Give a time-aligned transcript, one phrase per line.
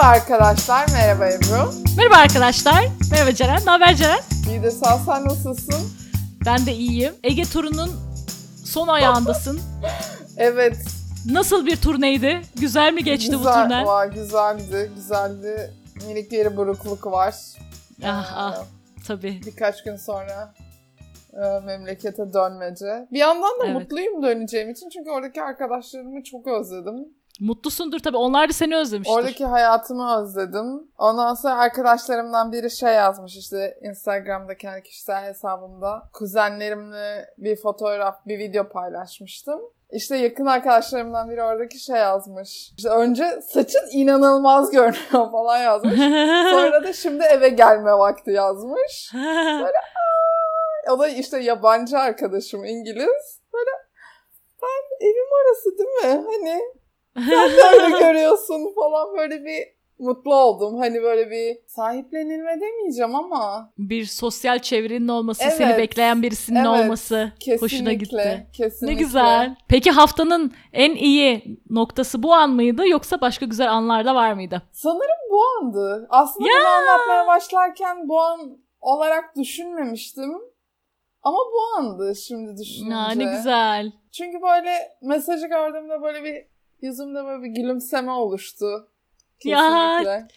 [0.00, 1.72] Merhaba arkadaşlar, merhaba Ebru.
[1.96, 2.84] Merhaba arkadaşlar.
[3.10, 3.60] Merhaba Ceren.
[3.66, 4.18] Ne haber Ceren?
[4.50, 5.74] İyi de sağ sen nasılsın?
[6.46, 7.14] Ben de iyiyim.
[7.22, 7.90] Ege turunun
[8.64, 9.60] son ayağındasın.
[10.36, 10.76] Evet.
[11.26, 12.40] Nasıl bir turneydi?
[12.60, 13.86] Güzel mi geçti güzel, bu turne?
[13.86, 15.74] Var, güzeldi, güzeldi.
[16.06, 17.34] Minik bir burukluk var.
[18.04, 18.64] Ah ah
[19.06, 19.40] tabii.
[19.46, 20.54] Birkaç gün sonra
[21.32, 23.08] e, memlekete dönmece.
[23.12, 23.74] Bir yandan da Evet.
[23.74, 27.19] mutluyum döneceğim için çünkü oradaki arkadaşlarımı çok özledim.
[27.40, 28.16] Mutlusundur tabii.
[28.16, 29.14] Onlar da seni özlemiştir.
[29.14, 30.88] Oradaki hayatımı özledim.
[30.98, 36.02] Ondan sonra arkadaşlarımdan biri şey yazmış işte Instagram'da kendi kişisel hesabımda.
[36.12, 39.60] Kuzenlerimle bir fotoğraf, bir video paylaşmıştım.
[39.92, 42.72] İşte yakın arkadaşlarımdan biri oradaki şey yazmış.
[42.76, 45.94] İşte önce saçın inanılmaz görünüyor falan yazmış.
[46.50, 49.12] Sonra da şimdi eve gelme vakti yazmış.
[50.90, 53.40] O da işte yabancı arkadaşım İngiliz.
[53.54, 53.70] Böyle
[54.62, 56.24] ben evim orası değil mi?
[56.26, 56.60] Hani
[57.14, 60.78] sen de öyle görüyorsun falan böyle bir mutlu oldum.
[60.78, 65.52] Hani böyle bir sahiplenilme demeyeceğim ama bir sosyal çevrenin olması, Evet.
[65.52, 66.68] seni bekleyen birisinin Evet.
[66.84, 67.64] olması kesinlikle.
[67.64, 68.46] hoşuna gitti.
[68.52, 68.86] Kesinlikle.
[68.96, 69.56] Ne güzel.
[69.68, 74.62] Peki haftanın en iyi noktası bu an mıydı yoksa başka güzel anlar da var mıydı?
[74.72, 76.06] Sanırım bu andı.
[76.10, 80.32] Aslında bunu anlatmaya başlarken bu an olarak düşünmemiştim.
[81.22, 82.94] Ama bu andı şimdi düşününce.
[82.94, 83.92] Ya, ne güzel.
[84.12, 84.72] Çünkü böyle
[85.02, 86.49] mesajı gördüğümde böyle bir
[86.82, 88.88] yüzümde böyle bir gülümseme oluştu.
[89.44, 89.58] Ya.
[89.58, 90.28] Kesinlikle.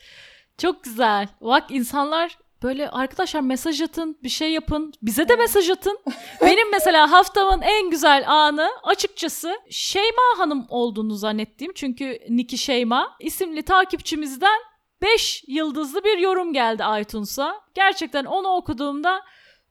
[0.57, 1.27] Çok güzel.
[1.41, 4.93] Bak insanlar böyle arkadaşlar mesaj atın, bir şey yapın.
[5.01, 5.99] Bize de mesaj atın.
[6.41, 11.73] Benim mesela haftamın en güzel anı açıkçası Şeyma Hanım olduğunu zannettiğim.
[11.75, 14.59] Çünkü Niki Şeyma isimli takipçimizden
[15.01, 17.61] 5 yıldızlı bir yorum geldi iTunes'a.
[17.73, 19.21] Gerçekten onu okuduğumda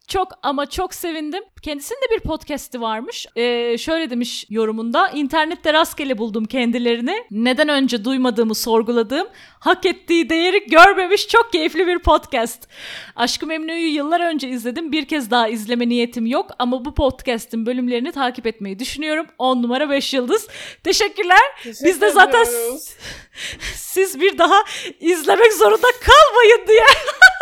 [0.09, 1.45] çok ama çok sevindim.
[1.63, 3.27] Kendisinin de bir podcast'i varmış.
[3.37, 5.09] Ee, şöyle demiş yorumunda.
[5.09, 7.25] İnternette rastgele buldum kendilerini.
[7.31, 9.29] Neden önce duymadığımı sorguladığım,
[9.61, 12.69] hak ettiği değeri görmemiş çok keyifli bir podcast.
[13.17, 14.93] Aşkı Memnu'yu yıllar önce izledim.
[14.93, 19.27] Bir kez daha izleme niyetim yok ama bu podcast'in bölümlerini takip etmeyi düşünüyorum.
[19.39, 20.49] 10 numara 5 yıldız.
[20.85, 21.39] Teşekkürler.
[21.63, 22.45] Teşekkür Biz de zaten
[23.75, 24.57] siz bir daha
[25.01, 26.85] izlemek zorunda kalmayın diye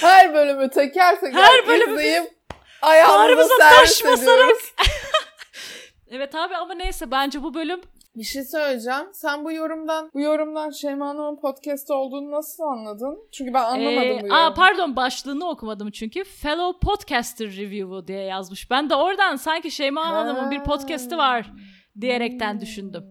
[0.00, 2.24] Her bölümü teker teker Her bölümü izleyip
[2.82, 4.50] ayağımıza taş basarak.
[6.10, 7.80] Evet abi ama neyse bence bu bölüm
[8.16, 9.06] Bir şey söyleyeceğim.
[9.12, 13.18] Sen bu yorumdan bu yorumdan Şeyma Hanım'ın podcast olduğunu nasıl anladın?
[13.32, 14.34] Çünkü ben anlamadım Ee, bu yorumu.
[14.34, 16.24] aa pardon başlığını okumadım çünkü.
[16.24, 18.70] Fellow Podcaster Review'u diye yazmış.
[18.70, 21.50] Ben de oradan sanki Şeyma Hanım'ın bir podcast'i var
[22.00, 23.04] diyerekten düşündüm.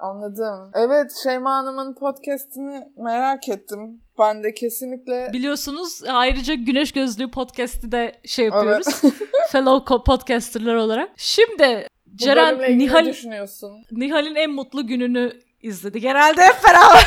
[0.00, 0.70] Anladım.
[0.74, 4.00] Evet Şeyma Hanım'ın podcast'ini merak ettim.
[4.18, 8.86] Ben de kesinlikle Biliyorsunuz ayrıca Güneş Gözlüğü podcast'i de şey yapıyoruz.
[9.04, 9.14] Evet.
[9.50, 11.10] Fellow podcasterlar olarak.
[11.16, 13.72] Şimdi bu Ceren Nihal, düşünüyorsun?
[13.92, 17.06] Nihal'in en mutlu gününü izledik herhalde hep beraber.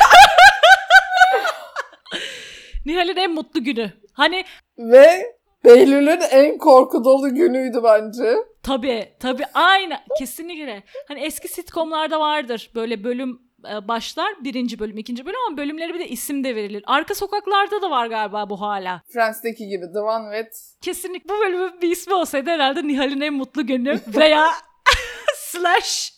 [2.86, 3.92] Nihal'in en mutlu günü.
[4.12, 4.44] Hani
[4.78, 8.36] Ve Behlül'ün en korku dolu günüydü bence.
[8.64, 10.82] Tabii tabii aynı kesinlikle.
[11.08, 13.40] Hani eski sitcomlarda vardır böyle bölüm
[13.72, 16.84] e, başlar birinci bölüm ikinci bölüm ama bölümleri bir de isim de verilir.
[16.86, 19.02] Arka sokaklarda da var galiba bu hala.
[19.08, 23.66] Friends'teki gibi The One with Kesinlikle bu bölümün bir ismi olsaydı herhalde Nihal'in en mutlu
[23.66, 24.50] günü veya
[25.36, 26.12] slash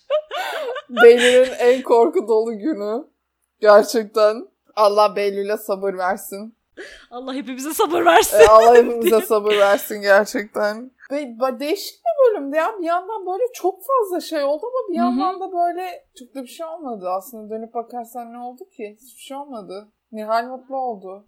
[0.88, 3.04] Behlül'ün en korku dolu günü.
[3.60, 4.48] Gerçekten.
[4.76, 6.55] Allah Behlül'e sabır versin.
[7.10, 8.38] Allah hepimize sabır versin.
[8.38, 10.90] Ee, Allah hepimize sabır versin gerçekten.
[11.10, 12.78] Ve değişik bir bölümdü ya.
[12.80, 16.48] Bir yandan böyle çok fazla şey oldu ama bir yandan da böyle çok da bir
[16.48, 17.08] şey olmadı.
[17.10, 18.96] Aslında dönüp bakarsan ne oldu ki?
[19.02, 19.88] Hiçbir şey olmadı.
[20.12, 21.26] Nihal mutlu oldu.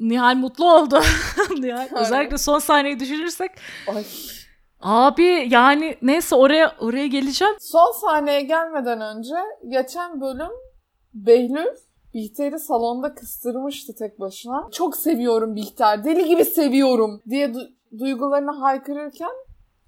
[0.00, 1.00] Nihal mutlu oldu.
[1.58, 3.50] Nihal, özellikle son sahneyi düşünürsek.
[3.88, 4.04] Ay.
[4.80, 7.54] Abi yani neyse oraya oraya geleceğim.
[7.60, 9.34] Son sahneye gelmeden önce
[9.68, 10.50] geçen bölüm
[11.14, 11.76] Behlül
[12.14, 14.68] Bihter'i salonda kıstırmıştı tek başına.
[14.72, 19.30] Çok seviyorum Bihter, deli gibi seviyorum diye du- duygularını haykırırken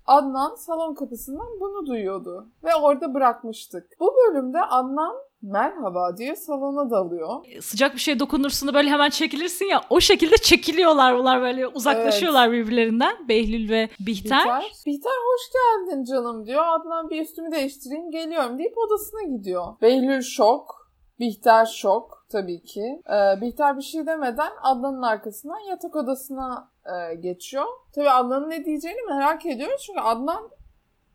[0.07, 2.49] Adnan salon kapısından bunu duyuyordu.
[2.65, 3.87] Ve orada bırakmıştık.
[4.01, 7.45] Bu bölümde Adnan merhaba diye salona dalıyor.
[7.61, 12.53] sıcak bir şey dokunursun da böyle hemen çekilirsin ya o şekilde çekiliyorlar bunlar böyle uzaklaşıyorlar
[12.53, 14.39] birbirlerinden Behlül ve Bihter.
[14.45, 16.63] Bihter, Bihter hoş geldin canım diyor.
[16.69, 19.65] Adnan bir üstümü değiştireyim geliyorum deyip odasına gidiyor.
[19.83, 20.80] Behlül şok.
[21.21, 23.03] Bihter şok tabii ki.
[23.11, 27.65] Ee, Bihter bir şey demeden Adnan'ın arkasından yatak odasına e, geçiyor.
[27.95, 29.83] Tabii Adnan'ın ne diyeceğini merak ediyoruz.
[29.87, 30.51] Çünkü Adnan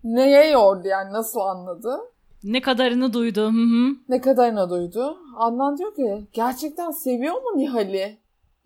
[0.03, 1.99] neye yordu yani nasıl anladı?
[2.43, 3.41] Ne kadarını duydu.
[3.41, 3.95] Hı hı.
[4.09, 5.17] Ne kadarına duydu?
[5.37, 8.17] Adnan diyor ki gerçekten seviyor mu Nihal'i?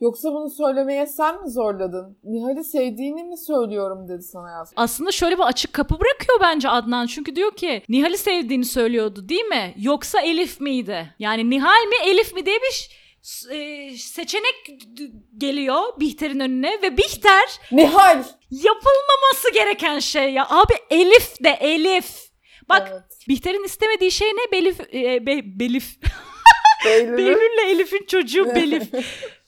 [0.02, 2.18] Yoksa bunu söylemeye sen mi zorladın?
[2.24, 4.74] Nihal'i sevdiğini mi söylüyorum dedi sana yaz.
[4.76, 7.06] Aslında şöyle bir açık kapı bırakıyor bence Adnan.
[7.08, 9.74] Çünkü diyor ki Nihal'i sevdiğini söylüyordu değil mi?
[9.78, 11.16] Yoksa Elif miydi?
[11.20, 12.90] Yani Nihal mi Elif mi diye bir
[13.52, 14.56] e, seçenek
[15.38, 18.24] geliyor Bihter'in önüne ve Bihter Nihal!
[18.52, 20.48] Yapılmaması gereken şey ya.
[20.50, 22.30] Abi Elif de Elif.
[22.70, 23.04] Bak Evet.
[23.28, 24.52] Bihter'in istemediği şey ne?
[24.52, 25.98] Belif, e, be, Belif.
[26.86, 28.84] Behlül'le Elif'in çocuğu Belif.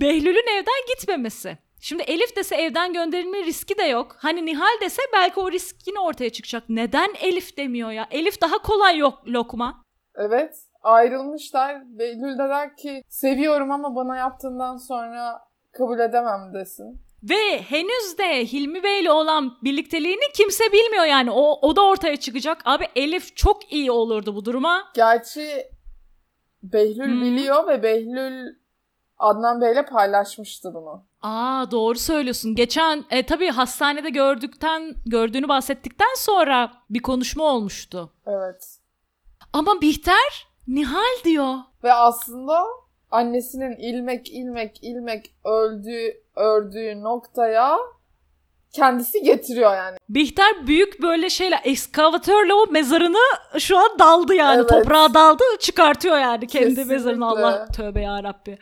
[0.00, 1.58] Behlül'ün evden gitmemesi.
[1.80, 4.16] Şimdi Elif dese evden gönderilme riski de yok.
[4.18, 6.64] Hani Nihal dese belki o risk yine ortaya çıkacak.
[6.68, 8.06] Neden Elif demiyor ya?
[8.10, 9.84] Elif daha kolay yok lokma.
[10.14, 10.54] Evet.
[10.82, 11.82] Ayrılmışlar.
[11.98, 15.40] Behlül de der ki seviyorum ama bana yaptığından sonra
[15.72, 17.02] kabul edemem desin.
[17.22, 21.30] Ve henüz de Hilmi Bey'le olan birlikteliğini kimse bilmiyor yani.
[21.30, 22.62] O, o da ortaya çıkacak.
[22.64, 24.90] Abi Elif çok iyi olurdu bu duruma.
[24.94, 25.66] Gerçi
[26.62, 27.22] Behlül Hı.
[27.22, 28.61] biliyor ve Behlül
[29.22, 31.04] Adnan Bey'le paylaşmıştı bunu.
[31.22, 32.54] Aa doğru söylüyorsun.
[32.54, 38.12] Geçen e, tabii hastanede gördükten gördüğünü bahsettikten sonra bir konuşma olmuştu.
[38.26, 38.78] Evet.
[39.52, 41.54] Ama Bihter Nihal diyor.
[41.84, 42.64] Ve aslında
[43.10, 47.78] annesinin ilmek ilmek ilmek öldüğü ördüğü noktaya
[48.72, 49.96] kendisi getiriyor yani.
[50.08, 54.60] Bihter büyük böyle şeyle ekskavatörle o mezarını şu an daldı yani.
[54.60, 54.68] Evet.
[54.68, 56.94] Toprağa daldı çıkartıyor yani kendi Kesinlikle.
[56.94, 58.58] mezarını Allah tövbe ya Rabbi.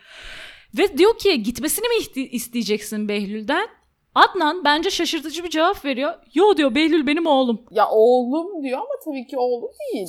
[0.79, 3.69] Ve diyor ki gitmesini mi isteyeceksin Behlül'den?
[4.15, 6.13] Adnan bence şaşırtıcı bir cevap veriyor.
[6.35, 7.63] Yo diyor Behlül benim oğlum.
[7.71, 10.09] Ya oğlum diyor ama tabii ki oğlu değil.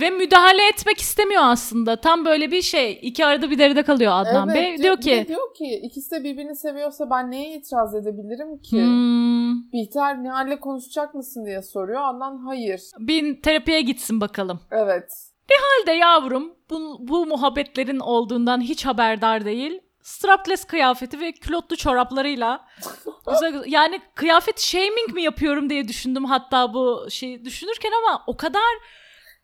[0.00, 1.96] Ve müdahale etmek istemiyor aslında.
[2.00, 2.98] Tam böyle bir şey.
[3.02, 4.78] iki arada bir deride kalıyor Adnan Evet, Bey.
[4.78, 8.76] Diyor ki diyor ki ikisi de birbirini seviyorsa ben neye itiraz edebilirim ki?
[8.76, 12.00] "Hmm, Bihter Nihal'le konuşacak mısın diye soruyor.
[12.04, 12.80] Adnan hayır.
[12.98, 14.60] bir terapiye gitsin bakalım.
[14.70, 15.31] Evet.
[15.50, 19.80] Halde yavrum bu, bu muhabbetlerin olduğundan hiç haberdar değil.
[20.02, 22.64] Strapless kıyafeti ve külotlu çoraplarıyla
[23.28, 28.36] güzel, güzel- yani kıyafet shaming mi yapıyorum diye düşündüm hatta bu şeyi düşünürken ama o
[28.36, 28.72] kadar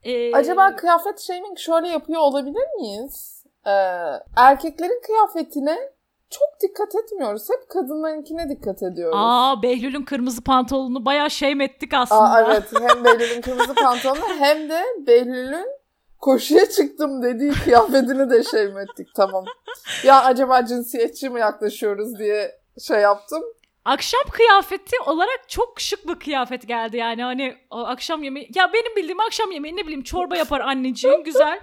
[0.03, 3.45] e, Acaba kıyafet shaming şöyle yapıyor olabilir miyiz?
[3.67, 3.71] Ee,
[4.37, 5.79] erkeklerin kıyafetine
[6.31, 7.43] çok dikkat etmiyoruz.
[7.51, 9.19] Hep kadınlarınkine dikkat ediyoruz.
[9.21, 12.21] Aa Behlül'ün kırmızı pantolonunu bayağı shame ettik aslında.
[12.23, 15.67] Aa, evet hem Behlül'ün kırmızı pantolonu hem de Behlül'ün
[16.19, 19.45] koşuya çıktım dediği kıyafetini de şey ettik tamam.
[20.05, 22.53] Ya acaba cinsiyetçi mi yaklaşıyoruz diye
[22.87, 23.43] şey yaptım.
[23.85, 28.97] Akşam kıyafeti olarak çok şık bir kıyafet geldi yani hani o akşam yemeği ya benim
[28.97, 31.61] bildiğim akşam yemeği ne bileyim çorba yapar anneciğin güzel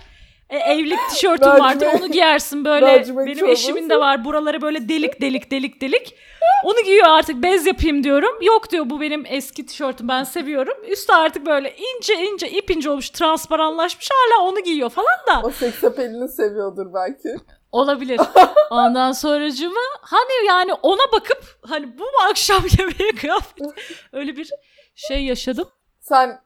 [0.50, 3.51] e, evlilik tişörtün vardı Mercimek- onu giyersin böyle mercimek benim çorbası.
[3.62, 6.15] eşimin de var buraları böyle delik delik delik delik
[6.63, 11.13] onu giyiyor artık bez yapayım diyorum yok diyor bu benim eski tişörtüm ben seviyorum üstü
[11.13, 16.30] artık böyle ince ince ip ince olmuş transparanlaşmış hala onu giyiyor falan da O seksapelini
[16.30, 17.30] seviyordur belki.
[17.71, 18.19] Olabilir.
[18.69, 23.68] Ondan sonracığıma hani yani ona bakıp hani bu mu akşam yemeği kıyafet
[24.13, 24.50] öyle bir
[24.95, 25.68] şey yaşadım.
[26.00, 26.39] Sen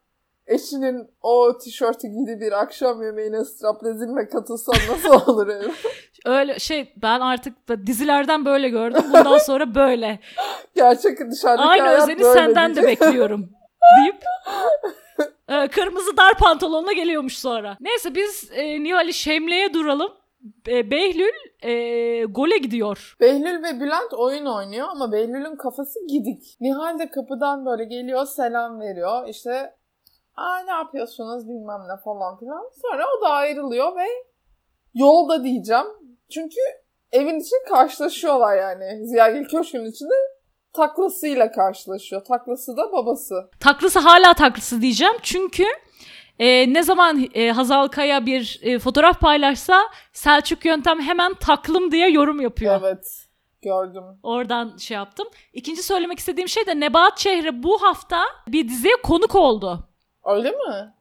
[0.50, 5.70] eşinin o tişörtü giydiği bir akşam yemeğine straplezilme katılsan nasıl olur ev?
[6.26, 7.56] Öyle şey ben artık
[7.86, 9.02] dizilerden böyle gördüm.
[9.08, 10.20] Bundan sonra böyle.
[10.76, 13.02] Gerçek dışarıdaki Aynı hayat özeni böyle senden de diyecek.
[13.02, 13.50] bekliyorum
[14.02, 14.24] deyip
[15.50, 17.78] e, kırmızı dar pantolonla geliyormuş sonra.
[17.82, 20.12] Neyse biz e, Nihal'i şemleye duralım.
[20.68, 23.16] E, Behlül e, gole gidiyor.
[23.20, 26.58] Behlül ve Bülent oyun oynuyor ama Behlül'ün kafası gidik.
[26.62, 29.28] Nihal de kapıdan böyle geliyor selam veriyor.
[29.28, 29.74] İşte
[30.40, 32.70] Aa, ne yapıyorsunuz bilmem ne falan filan.
[32.82, 34.06] Sonra o da ayrılıyor ve
[34.94, 35.86] yolda diyeceğim.
[36.34, 36.60] Çünkü
[37.12, 39.08] evin için karşılaşıyorlar yani.
[39.08, 40.14] Ziyagil Köşkü'nün içinde
[40.74, 42.24] taklasıyla karşılaşıyor.
[42.24, 43.50] Taklası da babası.
[43.60, 45.16] Taklısı hala taklısı diyeceğim.
[45.24, 45.64] Çünkü
[46.40, 49.82] e, ne zaman e, Hazal Kaya bir e, fotoğraf paylaşsa
[50.14, 52.80] Selçuk Yöntem hemen taklım diye yorum yapıyor.
[52.82, 53.26] Evet.
[53.62, 54.04] Gördüm.
[54.24, 55.28] Oradan şey yaptım.
[55.54, 59.89] İkinci söylemek istediğim şey de Nebahat Çehre bu hafta bir diziye konuk oldu.
[60.26, 60.94] Öyle mi?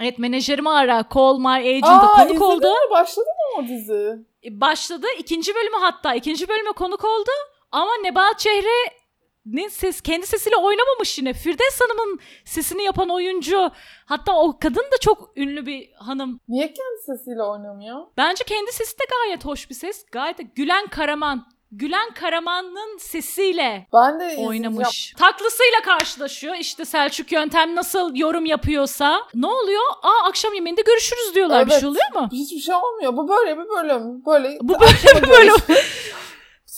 [0.00, 2.66] Evet menajerimi ara Call My Agent'a Aa, konuk oldu.
[2.66, 2.90] mi?
[2.90, 4.18] Başladı mı o dizi?
[4.44, 5.06] E, Başladı.
[5.18, 7.30] ikinci bölümü hatta ikinci bölüme konuk oldu.
[7.72, 11.32] Ama Nebahat Çehre'nin ses, kendi sesiyle oynamamış yine.
[11.32, 13.70] Firdevs Hanım'ın sesini yapan oyuncu.
[14.06, 16.40] Hatta o kadın da çok ünlü bir hanım.
[16.48, 18.06] Niye kendi sesiyle oynamıyor?
[18.16, 20.06] Bence kendi sesi de gayet hoş bir ses.
[20.12, 21.46] Gayet de Gülen Karaman.
[21.72, 25.14] Gülen Karaman'ın sesiyle Ben de oynamış.
[25.18, 26.54] Taklısıyla karşılaşıyor.
[26.56, 29.22] İşte Selçuk Yöntem nasıl yorum yapıyorsa.
[29.34, 29.82] Ne oluyor?
[30.02, 31.66] Aa akşam yemeğinde görüşürüz diyorlar.
[31.66, 31.80] Bir Evet.
[31.80, 32.28] şey oluyor mu?
[32.32, 33.16] Hiçbir şey olmuyor.
[33.16, 34.24] Bu böyle bir bölüm.
[34.26, 35.54] Böyle Bu böyle bir bölüm.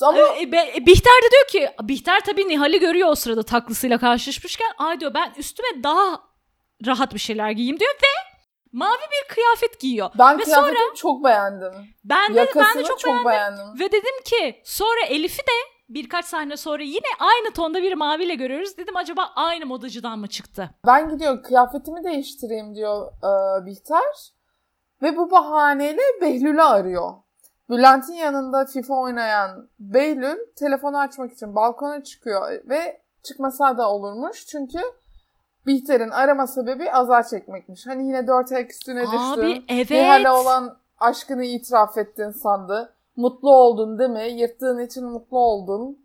[0.03, 3.99] Ama E, be- e, Bihter de diyor ki Bihter tabii Nihal'i görüyor o sırada taklısıyla
[3.99, 6.21] karşılaşmışken ay diyor ben üstüme daha
[6.87, 8.30] rahat bir şeyler giyeyim diyor ve
[8.73, 10.11] Mavi bir kıyafet giyiyor.
[10.19, 11.73] Ben Ve kıyafetini çok beğendim.
[12.05, 13.27] Ben de, ben de çok, çok, beğendim.
[13.27, 13.81] beğendim.
[13.81, 18.77] Ve dedim ki sonra Elif'i de birkaç sahne sonra yine aynı tonda bir maviyle görüyoruz.
[18.77, 20.71] Dedim acaba aynı modacıdan mı çıktı?
[20.87, 24.33] Ben gidiyor kıyafetimi değiştireyim diyor e, Bihter.
[25.03, 27.13] Ve bu bahaneyle Behlül'ü arıyor.
[27.71, 34.47] Bülent'in yanında FIFA oynayan Behlül telefonu açmak için balkona çıkıyor ve çıkmasa da olurmuş.
[34.47, 34.79] Çünkü
[35.71, 37.87] Bihter'in arama sebebi azar çekmekmiş.
[37.87, 39.19] Hani yine dört ayak üstüne düştün.
[39.19, 39.91] Abi evet.
[39.91, 42.95] Nihal'e olan aşkını itiraf ettin sandı.
[43.17, 44.41] Mutlu oldun değil mi?
[44.41, 45.99] Yırttığın için mutlu oldun.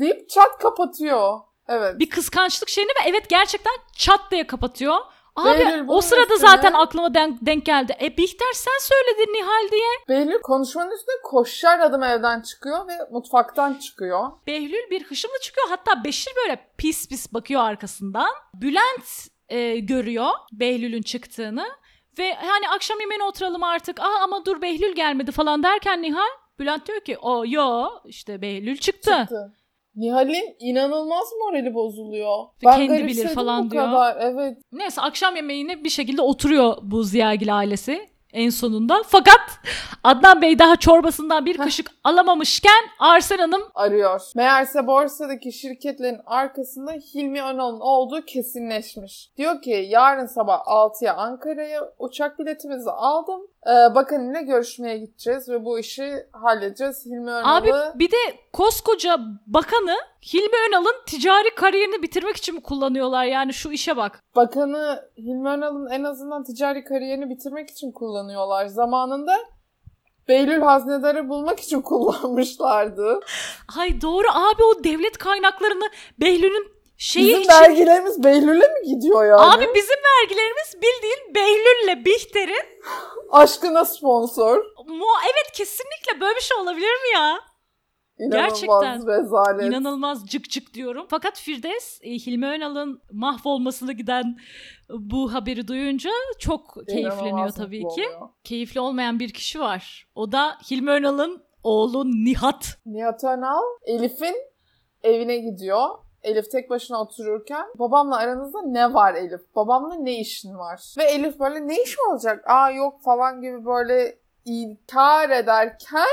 [0.00, 1.40] Deyip çat kapatıyor.
[1.68, 1.98] Evet.
[1.98, 4.96] Bir kıskançlık şeyini ve evet gerçekten çat diye kapatıyor.
[5.36, 7.96] Abi Behlül o sırada üstüne- zaten aklıma denk, denk geldi.
[8.02, 9.88] E Bihter sen söyledin Nihal diye.
[10.08, 14.30] Behlül konuşmanın üstüne koşar adım evden çıkıyor ve mutfaktan çıkıyor.
[14.46, 15.66] Behlül bir hışımla çıkıyor.
[15.68, 18.28] Hatta Beşir böyle pis pis bakıyor arkasından.
[18.54, 21.66] Bülent e, görüyor Behlül'ün çıktığını.
[22.18, 24.00] Ve hani akşam yemeğine oturalım artık.
[24.00, 28.76] Aa ama dur Behlül gelmedi falan derken Nihal Bülent diyor ki o yo işte Behlül
[28.76, 29.16] çıktı.
[29.20, 29.52] Çıktı.
[29.96, 32.38] Nihal'in inanılmaz morali bozuluyor.
[32.64, 33.84] Ben kendi bilir falan diyor.
[33.84, 34.16] Kadar.
[34.20, 34.58] Evet.
[34.72, 39.02] Neyse akşam yemeğine bir şekilde oturuyor bu Ziyagil ailesi en sonunda.
[39.06, 39.40] Fakat
[40.04, 44.20] Adnan Bey daha çorbasından bir kaşık alamamışken Arsen Hanım arıyor.
[44.36, 49.30] Meğerse borsadaki şirketlerin arkasında Hilmi Önal'ın olduğu kesinleşmiş.
[49.36, 53.40] Diyor ki yarın sabah 6'ya Ankara'ya uçak biletimizi aldım.
[53.66, 57.06] Ee, bakan ile görüşmeye gideceğiz ve bu işi halledeceğiz.
[57.06, 57.54] Hilmi Önal'ı...
[57.54, 58.16] Abi bir de
[58.52, 59.96] koskoca bakanı
[60.32, 63.24] Hilmi Önal'ın ticari kariyerini bitirmek için mi kullanıyorlar?
[63.24, 64.20] Yani şu işe bak.
[64.36, 68.66] Bakanı Hilmi Önal'ın en azından ticari kariyerini bitirmek için kullanıyorlar.
[68.66, 69.38] Zamanında
[70.28, 73.20] Beylül Haznedar'ı bulmak için kullanmışlardı.
[73.78, 75.84] Ay doğru abi o devlet kaynaklarını
[76.20, 77.52] Behlül'ün şeyi Bizim için...
[77.52, 79.40] vergilerimiz Behlül'e mi gidiyor yani?
[79.40, 82.82] Abi bizim vergilerimiz bildiğin Behlül'le Bihter'in
[83.30, 84.56] Aşkına sponsor.
[84.86, 87.38] mu evet kesinlikle böyle bir şey olabilir mi ya?
[88.18, 89.06] İnanılmaz Gerçekten.
[89.06, 89.62] rezalet.
[89.66, 91.06] İnanılmaz cık cık diyorum.
[91.10, 94.38] Fakat Firdevs e, Hilmi Önal'ın mahvolmasına giden
[94.90, 97.86] bu haberi duyunca çok keyifleniyor İnanılmaz tabii ki.
[97.86, 98.28] oluyor.
[98.44, 100.06] Keyifli olmayan bir kişi var.
[100.14, 102.78] O da Hilmi Önal'ın oğlu Nihat.
[102.86, 104.36] Nihat Önal Elif'in
[105.02, 105.88] evine gidiyor.
[106.22, 109.40] Elif tek başına otururken babamla aranızda ne var Elif?
[109.56, 110.94] Babamla ne işin var?
[110.98, 112.50] Ve Elif böyle ne iş olacak?
[112.50, 116.06] Aa yok falan gibi böyle inkar ederken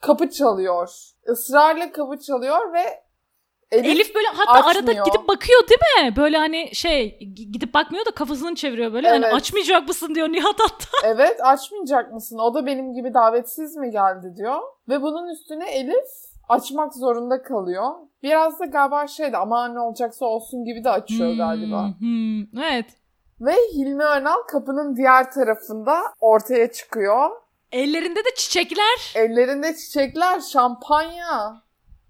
[0.00, 0.90] kapı çalıyor.
[1.32, 3.04] Israrla kapı çalıyor ve
[3.72, 5.04] Elif, Elif böyle hatta arada açmıyor.
[5.06, 6.16] gidip bakıyor değil mi?
[6.16, 7.18] Böyle hani şey
[7.52, 9.08] gidip bakmıyor da kafasını çeviriyor böyle.
[9.08, 9.34] Hani Evet.
[9.34, 10.86] açmayacak mısın diyor Nihat hatta.
[11.08, 12.38] evet açmayacak mısın?
[12.38, 14.60] O da benim gibi davetsiz mi geldi diyor.
[14.88, 16.08] Ve bunun üstüne Elif
[16.48, 17.90] açmak zorunda kalıyor.
[18.22, 21.86] Biraz da galiba şeyde ama ne olacaksa olsun gibi de açıyor galiba.
[21.86, 22.86] Hmm, hmm, evet.
[23.40, 27.30] Ve Hilmi Önal kapının diğer tarafında ortaya çıkıyor.
[27.72, 29.12] Ellerinde de çiçekler.
[29.14, 31.62] Ellerinde çiçekler, şampanya.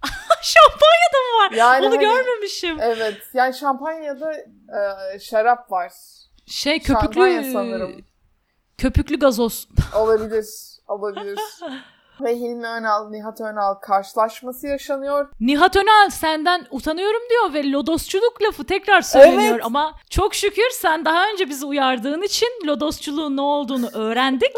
[0.42, 1.50] Şampanya da mı var?
[1.56, 2.76] Yani Onu hani- görmemişim.
[2.80, 3.18] Evet.
[3.34, 4.32] Yani şampanyada
[5.14, 5.92] e, şarap var.
[6.46, 7.00] Şey Şampanya
[7.40, 8.04] köpüklü sanırım.
[8.78, 9.68] köpüklü gazoz.
[9.96, 10.46] Olabilir.
[10.88, 11.38] Olabilir.
[12.20, 15.28] Ve Hilmi Önal, Nihat Önal karşılaşması yaşanıyor.
[15.40, 19.64] Nihat Önal senden utanıyorum diyor ve lodosçuluk lafı tekrar söyleniyor Evet.
[19.64, 24.52] ama çok şükür sen daha önce bizi uyardığın için lodosçuluğun ne olduğunu öğrendik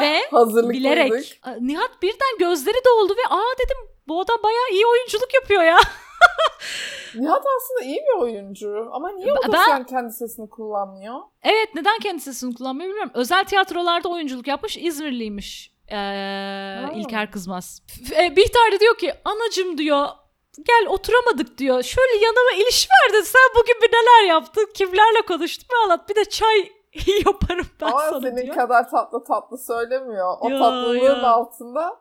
[0.00, 0.20] ve
[0.70, 3.76] bilerek Nihat birden gözleri doldu ve aa dedim
[4.08, 5.78] bu adam bayağı iyi oyunculuk yapıyor ya.
[7.14, 8.88] Nihat aslında iyi bir oyuncu.
[8.92, 11.20] Ama niye o da Ben- sen kendi sesini kullanmıyor?
[11.42, 13.12] Evet neden kendi sesini kullanmıyor bilmiyorum.
[13.14, 17.82] Özel tiyatrolarda oyunculuk yapmış İzmirliymiş ee, İlker Kızmaz.
[18.16, 20.06] E, Bihter de diyor ki anacım diyor
[20.66, 21.82] gel oturamadık diyor.
[21.82, 26.24] Şöyle yanıma ilişver de sen bugün bir neler yaptın kimlerle konuştun bir anlat bir de
[26.24, 26.68] çay
[27.26, 28.54] yaparım ben Ama sana senin diyor.
[28.56, 30.34] kadar tatlı tatlı söylemiyor.
[30.40, 31.22] O Ya, tatlılığın ya.
[31.28, 31.96] altında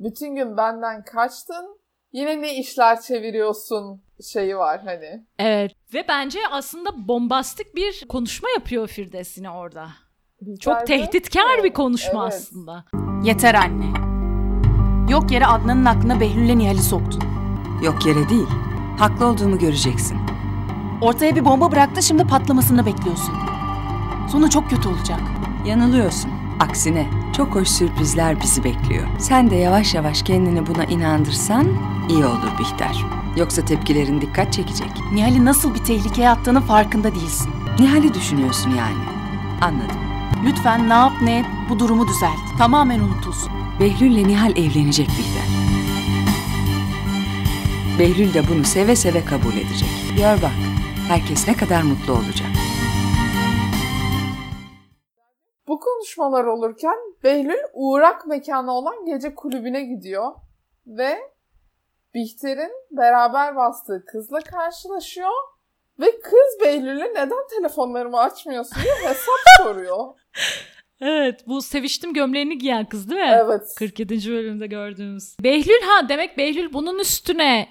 [0.00, 1.78] bütün gün benden kaçtın.
[2.12, 4.02] Yine ne işler çeviriyorsun
[4.32, 5.26] şeyi var hani.
[5.38, 9.88] Evet ve bence aslında bombastik bir konuşma yapıyor Firdevs yine orada.
[10.60, 12.34] Çok Bizlerde- tehditkar bir konuşma Evet.
[12.34, 12.84] aslında.
[13.24, 13.86] Yeter anne.
[15.08, 17.20] Yok yere Adnan'ın aklına Behlül'le Nihal'i soktun.
[17.82, 18.46] Yok yere değil.
[18.98, 20.18] Haklı olduğumu göreceksin.
[21.00, 23.34] Ortaya bir bomba bıraktı şimdi patlamasını bekliyorsun.
[24.28, 25.20] Sonu çok kötü olacak.
[25.66, 26.30] Yanılıyorsun.
[26.60, 29.06] Aksine çok hoş sürprizler bizi bekliyor.
[29.18, 31.66] Sen de yavaş yavaş kendini buna inandırsan
[32.08, 33.04] iyi olur Bihter.
[33.36, 34.90] Yoksa tepkilerin dikkat çekecek.
[35.12, 37.50] Nihal'i nasıl bir tehlikeye attığını farkında değilsin.
[37.78, 39.04] Nihal'i düşünüyorsun yani.
[39.60, 40.03] Anladım.
[40.46, 42.58] Lütfen ne yap ne et bu durumu düzelt.
[42.58, 43.52] Tamamen unutulsun.
[43.80, 45.48] Behlül'le Nihal evlenecek Bihter.
[47.98, 49.88] Behlül de bunu seve seve kabul edecek.
[50.16, 50.56] Gör bak,
[51.08, 52.64] herkes ne kadar mutlu olacak.
[56.14, 60.32] konuşmalar olurken Behlül uğrak mekanı olan gece kulübüne gidiyor
[60.86, 61.18] ve
[62.14, 65.30] Bihter'in beraber bastığı kızla karşılaşıyor
[66.00, 69.98] ve kız Behlül'e neden telefonlarımı açmıyorsun diye hesap soruyor.
[71.00, 73.38] Evet bu seviştim gömleğini giyen kız değil mi?
[73.44, 73.62] Evet.
[73.78, 74.30] 47.
[74.32, 75.36] bölümde gördüğümüz.
[75.40, 77.68] Behlül ha demek Behlül bunun üstüne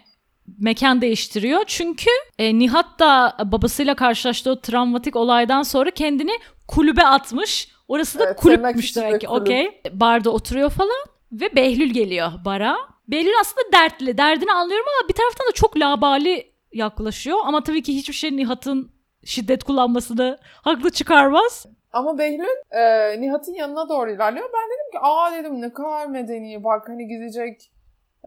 [0.60, 1.64] mekan değiştiriyor.
[1.68, 7.68] Çünkü e, Nihat da babasıyla karşılaştığı travmatik olaydan sonra kendini kulübe atmış.
[7.88, 9.30] Orası da Evet, kulüpmüş demek ki.
[9.30, 9.82] Okey.
[9.92, 12.78] Barda oturuyor falan ve Behlül geliyor bara.
[13.08, 14.18] Behlül aslında dertli.
[14.18, 17.38] Derdini anlıyorum ama bir taraftan da çok labali yaklaşıyor.
[17.46, 18.92] Ama tabii ki hiçbir şey Nihat'ın
[19.26, 21.66] şiddet kullanmasını haklı çıkarmaz.
[21.94, 24.50] Ama Behlül e, Nihat'ın yanına doğru ilerliyor.
[24.54, 27.72] Ben dedim ki aa dedim ne kadar medeni bak hani gidecek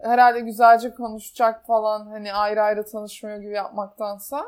[0.03, 4.45] herhalde güzelce konuşacak falan hani ayrı ayrı tanışmıyor gibi yapmaktansa.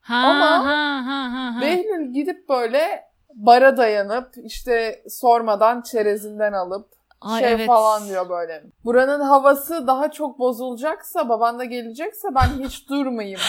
[0.00, 1.56] Ha Ama ha ha ha.
[1.56, 1.60] ha.
[1.60, 3.04] Behlül gidip böyle
[3.34, 6.88] bara dayanıp işte sormadan çerezinden alıp
[7.24, 7.66] Ay, şey evet.
[7.66, 8.62] falan diyor böyle.
[8.84, 13.40] Buranın havası daha çok bozulacaksa baban da gelecekse ben hiç durmayayım.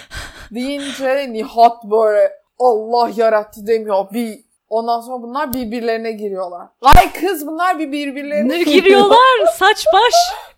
[0.50, 4.12] Deyince Nihat böyle Allah yarattı demiyor.
[4.12, 6.68] Bir Ondan sonra bunlar birbirlerine giriyorlar.
[6.82, 9.46] Ay kız bunlar bir birbirlerine Ne giriyorlar?
[9.54, 10.14] Saç baş.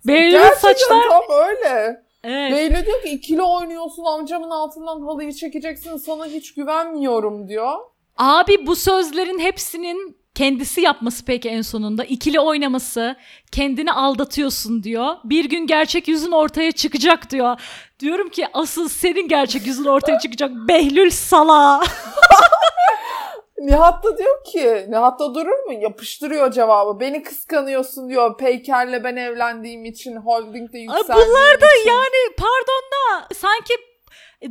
[0.07, 1.09] Gerçekten saçlar.
[1.09, 2.03] tam öyle.
[2.25, 2.53] Evet.
[2.53, 7.79] Beylül diyor ki ikili oynuyorsun amcamın altından halıyı çekeceksin sana hiç güvenmiyorum diyor.
[8.17, 12.05] Abi bu sözlerin hepsinin kendisi yapması peki en sonunda.
[12.05, 13.17] İkili oynaması,
[13.53, 15.17] kendini aldatıyorsun diyor.
[15.25, 17.61] Bir gün gerçek yüzün ortaya çıkacak diyor.
[18.01, 20.51] Diyorum ki asıl senin gerçek yüzün ortaya çıkacak.
[20.51, 21.83] Behlül sala.
[23.59, 25.73] Nihat da diyor ki, Nihat da durur mu?
[25.73, 27.01] Yapıştırıyor cevabı.
[27.01, 28.37] Beni kıskanıyorsun diyor.
[28.39, 31.91] Peyker'le ben evlendiğim için, holdingde yükseldiğim bunlar da için.
[31.91, 33.75] yani pardon da sanki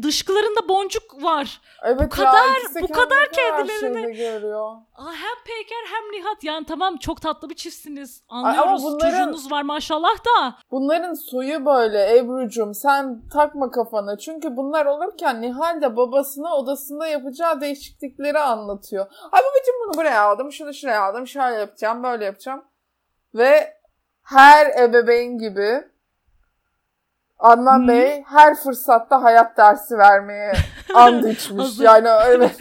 [0.03, 1.61] dışkılarında boncuk var.
[1.83, 4.71] evet bu kadar- ya, ikisi bu kadar kendilerini- görüyor.
[4.95, 8.23] Aa, hem Peyker hem Nihat yani tamam çok tatlı bir çiftsiniz.
[8.29, 10.55] ama Anlıyoruz bunların- çocuğunuz var maşallah da.
[10.71, 14.17] Bunların soyu böyle Ebru'cum sen takma kafana.
[14.17, 19.05] Çünkü bunlar olurken Nihal de babasına odasında yapacağı değişiklikleri anlatıyor.
[19.31, 22.63] Ay babacım bunu buraya aldım, şunu şuraya aldım, şöyle yapacağım, böyle yapacağım.
[23.35, 23.73] Ve
[24.23, 25.83] her ebeveyn gibi
[27.39, 27.87] Adnan Hı.
[27.87, 30.53] Bey her fırsatta hayat dersi vermeye
[30.93, 31.79] and içmiş.
[31.79, 32.55] Yani evet.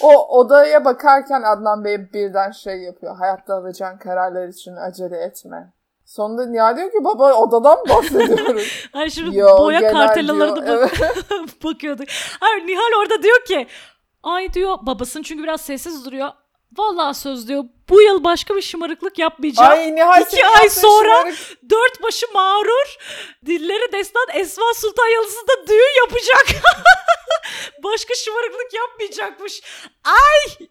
[0.00, 3.16] O odaya bakarken Adnan Bey birden şey yapıyor.
[3.16, 5.72] Hayatta alacağın kararlar için acele etme.
[6.06, 8.88] Sonunda Nihal diyor ki baba odadan mı bahsediyoruz?
[8.92, 10.82] Hani şimdi Yo, boya genel kartelaları da diyor.
[10.82, 12.08] bak- bakıyorduk.
[12.40, 13.66] Hayır Nihal orada diyor ki
[14.22, 16.28] ay diyor babasının çünkü biraz sessiz duruyor.
[16.78, 19.70] Vallahi söz diyor bu yıl başka bir şımarıklık yapmayacağım.
[19.70, 22.96] Ay Nihal İki ay sonra- şımarık- Dört başı mağrur.
[23.46, 26.46] Dilleri destan Esma Sultan Yalısı'nda düğün yapacak.
[27.84, 29.62] başka şımarıklık yapmayacakmış.
[30.04, 30.66] Ay!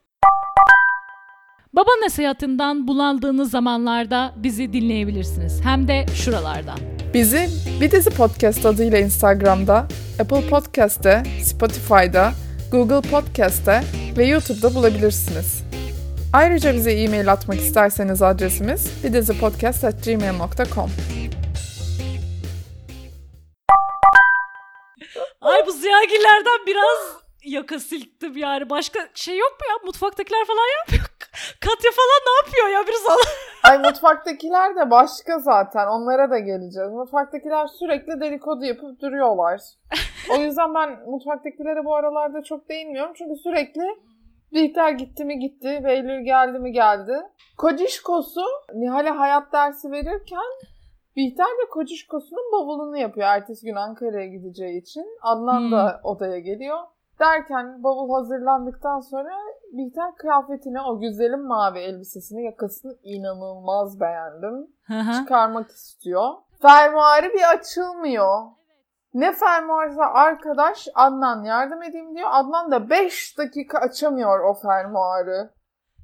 [1.74, 5.62] Baba nasihatından bunaldığınız zamanlarda bizi dinleyebilirsiniz.
[5.64, 6.78] Hem de şuralardan.
[7.14, 7.50] Bizi
[7.82, 9.88] Bir Dizi Podcast adıyla Instagram'da,
[10.22, 12.32] Apple Podcast'te, Spotify'da,
[12.72, 13.84] Google Podcast'te
[14.18, 15.71] ve YouTube'da bulabilirsiniz.
[16.34, 20.90] Ayrıca bize e-mail atmak isterseniz adresimiz bidizipodcast.gmail.com
[25.42, 28.70] Ay bu ziyagillerden biraz yaka silktim yani.
[28.70, 29.76] Başka şey yok mu ya?
[29.86, 31.06] Mutfaktakiler falan yapmıyor.
[31.62, 32.88] Katya falan ne yapıyor ya?
[32.88, 33.18] Bir sana.
[33.64, 35.88] Ay mutfaktakiler de başka zaten.
[35.88, 36.92] Onlara da geleceğiz.
[36.92, 39.62] Mutfaktakiler sürekli dedikodu yapıp duruyorlar.
[40.32, 43.14] O yüzden ben mutfaktakilere bu aralarda çok değinmiyorum.
[43.18, 43.84] Çünkü sürekli
[44.54, 47.14] Bihter gitti mi gitti, Beylül geldi mi geldi.
[47.58, 48.42] Kocişkosu
[48.74, 50.52] Nihal'e hayat dersi verirken
[51.16, 55.06] Bihter de Kocişkosu'nun bavulunu yapıyor ertesi gün Ankara'ya gideceği için.
[55.22, 56.78] Adnan da odaya geliyor.
[57.20, 59.34] Derken bavul hazırlandıktan sonra
[59.72, 64.68] Bihter kıyafetini, o güzelim mavi elbisesini, yakasını inanılmaz beğendim.
[65.14, 66.30] Çıkarmak istiyor.
[66.62, 68.42] Fermuarı bir açılmıyor.
[69.14, 72.30] Ne fermuarsa arkadaş Adnan yardım edeyim diyor.
[72.32, 75.50] Adnan da 5 dakika açamıyor o fermuarı.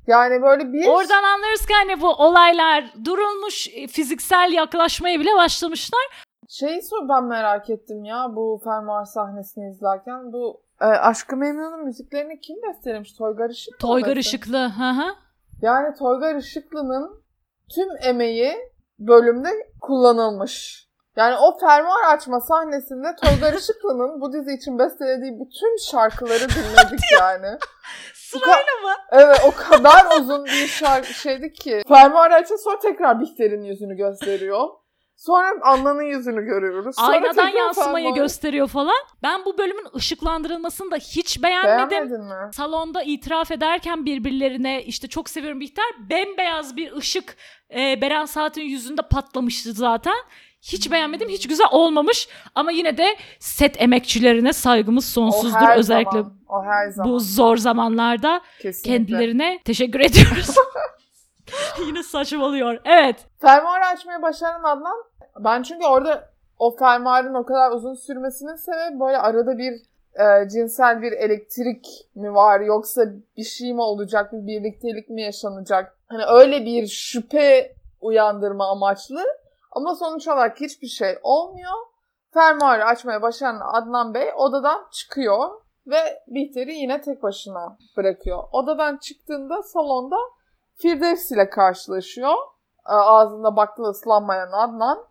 [0.07, 0.87] Yani böyle bir...
[0.87, 6.01] Oradan anlarız ki hani bu olaylar durulmuş e, fiziksel yaklaşmaya bile başlamışlar.
[6.49, 10.33] Şeyi sor ben merak ettim ya bu fermuar sahnesini izlerken.
[10.33, 13.13] Bu e, Aşkı Memnun'un müziklerini kim bestelemiş?
[13.13, 14.15] Toygar Işık mı Toygar?
[14.15, 14.57] Işıklı.
[14.57, 15.15] Hı hı.
[15.61, 17.23] Yani Toygar Işıklı'nın
[17.75, 18.57] tüm emeği
[18.99, 19.49] bölümde
[19.81, 20.86] kullanılmış.
[21.17, 27.57] Yani o fermuar açma sahnesinde Toygar Işıklı'nın bu dizi için bestelediği bütün şarkıları dinledik yani.
[28.13, 28.93] Sırayla mı?
[29.11, 31.83] Evet o kadar uzun bir şarkı şeydi ki.
[31.87, 34.67] Fermuar açın sonra tekrar Bihter'in yüzünü gösteriyor.
[35.15, 36.95] Sonra Adnan'ın yüzünü görüyoruz.
[36.95, 38.21] Sonra Aynadan yansımayı Fermuar.
[38.21, 38.97] gösteriyor falan.
[39.23, 41.89] Ben bu bölümün ışıklandırılmasını da hiç beğenmedim.
[41.89, 42.53] Beğenmedin mi?
[42.53, 45.85] Salonda itiraf ederken birbirlerine işte çok seviyorum Bihter.
[46.09, 47.37] Bembeyaz bir ışık
[47.75, 50.17] e, Beren Saat'in yüzünde patlamıştı zaten.
[50.61, 51.29] Hiç beğenmedim.
[51.29, 52.27] Hiç güzel olmamış.
[52.55, 55.57] Ama yine de set emekçilerine saygımız O sonsuzdur.
[55.59, 56.33] her Özellikle zaman.
[56.49, 57.11] O her zaman.
[57.11, 58.91] bu zor zamanlarda Kesinlikle.
[58.97, 60.55] kendilerine teşekkür ediyoruz.
[61.87, 62.79] yine saçmalıyor.
[62.85, 63.15] Evet.
[63.41, 65.03] Fermuarı açmayı başaran Adnan.
[65.39, 69.73] Ben çünkü orada o fermuarın o kadar uzun sürmesinin sebebi böyle arada bir
[70.19, 73.01] e, cinsel bir elektrik mi var yoksa
[73.37, 75.97] bir şey mi olacak, bir birliktelik mi yaşanacak?
[76.07, 79.23] Hani öyle bir şüphe uyandırma amaçlı
[79.77, 81.73] ama sonuç olarak hiçbir şey olmuyor.
[82.33, 85.49] Fermuarı açmaya başaran Adnan Bey odadan çıkıyor
[85.87, 88.43] ve Bihter'i yine tek başına bırakıyor.
[88.51, 90.17] Odadan çıktığında salonda
[90.75, 92.33] Firdevs ile karşılaşıyor.
[92.89, 95.05] E, Ağzında baklava ıslanmayan Adnan.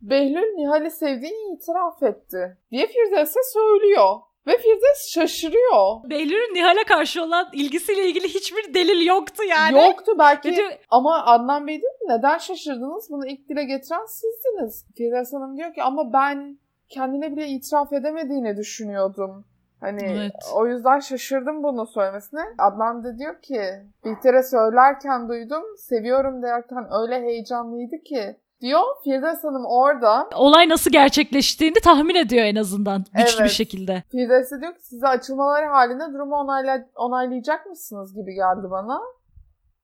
[0.00, 4.16] Behlül Nihal'i sevdiğini itiraf etti diye Firdevs'e söylüyor.
[4.46, 6.10] Ve Firdevs şaşırıyor.
[6.10, 9.78] Behlül'ün Nihal'e karşı olan ilgisiyle ilgili hiçbir delil yoktu yani.
[9.78, 13.10] Yoktu belki diyor- ama Adnan Bey diyor ki neden şaşırdınız?
[13.10, 14.84] Bunu ilk dile getiren sizdiniz.
[14.96, 19.44] Firdevs Hanım diyor ki ama ben kendine bile itiraf edemediğini düşünüyordum.
[19.80, 20.32] Hani Evet.
[20.54, 22.40] o yüzden şaşırdım bunu söylemesine.
[22.58, 23.62] Adnan da diyor ki
[24.04, 25.62] Bihter'e söylerken duydum.
[25.78, 28.36] Seviyorum derken öyle heyecanlıydı ki.
[28.60, 33.50] Diyor Firdevs Hanım orada olay nasıl gerçekleştiğini tahmin ediyor en azından güçlü bir Evet.
[33.50, 34.02] şekilde.
[34.10, 39.00] Firdevs de diyor ki size açılmaları halinde durumu onayla, onaylayacak mısınız gibi geldi bana.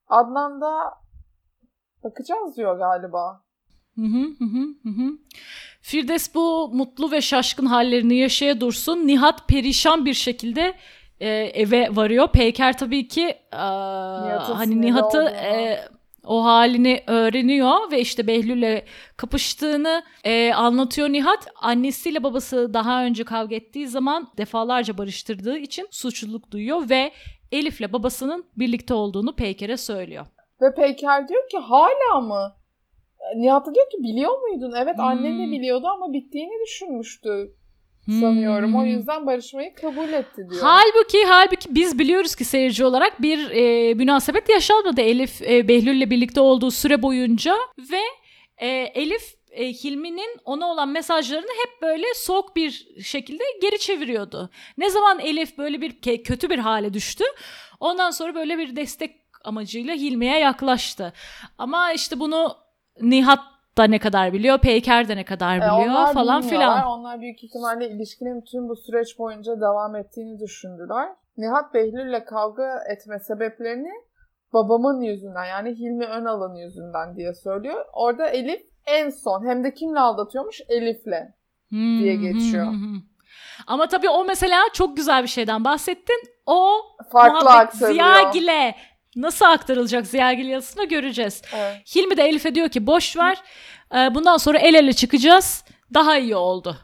[0.08, 0.72] Adnan da
[2.04, 3.42] bakacağız diyor galiba.
[3.94, 5.18] Hı hı hı hı.
[5.82, 9.06] Firdevs bu mutlu ve şaşkın hallerini yaşaya dursun.
[9.06, 10.74] Nihat perişan bir şekilde
[11.20, 12.28] e, eve varıyor.
[12.32, 15.78] Peyker tabii ki e, hani Nihat'ı e,
[16.26, 18.82] o halini öğreniyor ve işte Behlül'le
[19.16, 21.48] kapıştığını e, anlatıyor Nihat.
[21.56, 27.12] Annesiyle babası daha önce kavga ettiği zaman defalarca barıştırdığı için suçluluk duyuyor ve
[27.52, 30.26] Elif'le babasının birlikte olduğunu Peyker'e söylüyor.
[30.62, 32.52] Ve Peyker diyor ki hala mı?
[33.36, 34.72] Nihat da diyor ki biliyor muydun?
[34.78, 35.52] Evet annen de Hmm.
[35.52, 37.54] biliyordu ama bittiğini düşünmüştü
[38.11, 38.75] sanıyorum.
[38.75, 38.87] O Hmm.
[38.87, 40.62] yüzden barışmayı kabul etti diyor.
[40.62, 46.40] Halbuki halbuki biz biliyoruz ki seyirci olarak bir e, münasebet yaşanmadı Elif e, Behlül'le birlikte
[46.40, 47.57] olduğu süre boyunca
[47.90, 48.01] ve
[48.59, 54.51] e, Elif e, Hilmi'nin ona olan mesajlarını hep böyle soğuk bir şekilde geri çeviriyordu.
[54.79, 57.25] Ne zaman Elif böyle bir kötü bir hale düştü
[57.81, 61.12] ondan sonra böyle bir destek amacıyla Hilmi'ye yaklaştı.
[61.59, 62.57] Ama işte bunu
[63.01, 63.38] Nihat
[63.76, 66.86] da ne kadar biliyor, Peyker de ne kadar E, biliyor onlar falan filan.
[66.86, 71.08] Onlar büyük ihtimalle ilişkinin tüm bu süreç boyunca devam ettiğini düşündüler.
[71.36, 73.92] Nihat Behlül'le kavga etme sebeplerini
[74.52, 77.84] babamın yüzünden yani Hilmi Önal'ın yüzünden diye söylüyor.
[77.92, 80.60] Orada Elif en son hem de kimle aldatıyormuş?
[80.68, 81.22] Elif'le.
[81.68, 82.66] Hmm, diye geçiyor.
[83.66, 86.22] Ama tabii o mesela çok güzel bir şeyden bahsettin.
[86.46, 86.78] O
[87.12, 87.92] Farklı muhabbet aktarıyor.
[87.92, 88.74] Ziyagil'e
[89.16, 91.42] nasıl aktarılacak Ziyagil yazısında göreceğiz.
[91.57, 91.76] Evet.
[91.96, 93.42] Hilmi de Elif'e diyor ki boş ver
[93.94, 95.64] e, bundan sonra el ele çıkacağız.
[95.94, 96.76] Daha iyi oldu.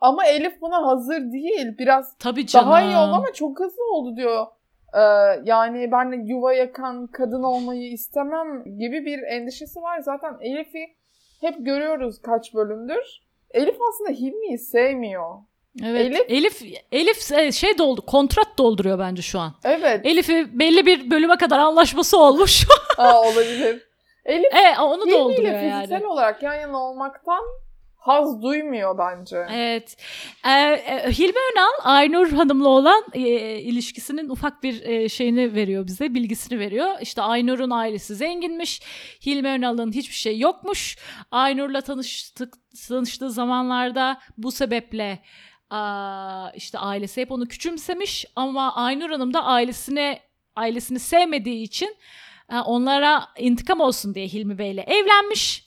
[0.00, 1.78] Ama Elif buna hazır değil.
[1.78, 2.66] Biraz Tabii canım.
[2.66, 4.46] daha iyi oldu ama çok hızlı oldu diyor.
[4.94, 5.00] Ee,
[5.44, 10.00] yani ben yuva yakan kadın olmayı istemem gibi bir endişesi var.
[10.00, 10.86] Zaten Elif'i
[11.40, 13.20] hep görüyoruz kaç bölümdür.
[13.50, 15.34] Elif aslında Hilmi'yi sevmiyor.
[15.82, 16.06] Evet.
[16.12, 19.54] Elif- Elif Elif e, şey doldu kontrat dolduruyor bence şu an.
[19.64, 20.00] Evet.
[20.06, 22.66] Elif'i belli bir bölüme kadar anlaşması olmuş.
[22.98, 23.82] Aa, olabilir.
[24.24, 25.82] Elif e, onu dolduruyor yani.
[25.82, 27.42] fiziksel olarak yan yana olmaktan
[28.04, 29.46] haz duymuyor bence.
[29.52, 29.96] Evet.
[30.46, 30.82] Ee,
[31.18, 33.20] Hilmi Önal Aynur Hanım'la olan e,
[33.58, 36.88] ilişkisinin ufak bir e, şeyini veriyor bize, bilgisini veriyor.
[37.00, 38.82] İşte Aynur'un ailesi zenginmiş.
[39.26, 40.96] Hilmi Önal'ın hiçbir şey yokmuş.
[41.30, 42.54] Aynur'la tanıştık
[42.88, 45.18] tanıştığı zamanlarda bu sebeple
[46.54, 50.20] işte ailesi hep onu küçümsemiş ama Aynur Hanım da ailesine
[50.56, 51.96] ailesini sevmediği için
[52.66, 55.64] onlara intikam olsun diye Hilmi Bey'le evlenmiş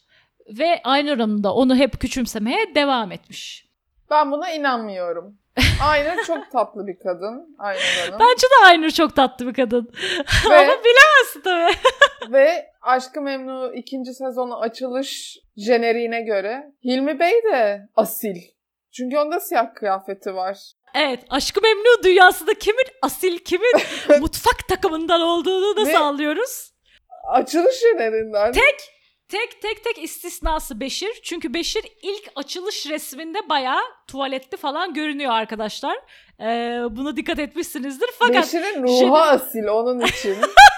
[0.50, 3.68] ve Aynur Hanım da onu hep küçümsemeye devam etmiş.
[4.10, 5.38] Ben buna inanmıyorum.
[5.84, 7.56] Aynur çok tatlı bir kadın.
[7.60, 8.20] Aynur Hanım.
[8.20, 9.92] Bence de Aynur çok tatlı bir kadın.
[10.50, 11.76] Ve- Ama bilemezsin tabii.
[12.34, 18.36] Ve Aşkı Memnu ikinci sezonu açılış jeneriğine göre Hilmi Bey de asil.
[18.98, 20.58] Çünkü onda siyah kıyafeti var.
[20.96, 23.74] Evet, Aşkı Memnu dünyasında kimin asil, kimin
[24.20, 26.72] mutfak takımından olduğunu da sağlıyoruz.
[27.32, 28.52] Açılış jeneriğinden.
[29.30, 31.20] Tek tek tek istisnası Beşir.
[31.24, 35.98] Çünkü Beşir ilk açılış resminde bayağı tuvaletli falan görünüyor arkadaşlar.
[36.42, 38.10] Ee, buna dikkat etmişsinizdir.
[38.20, 40.38] Fakat Beşir'in ruhu Jener- asil onun için.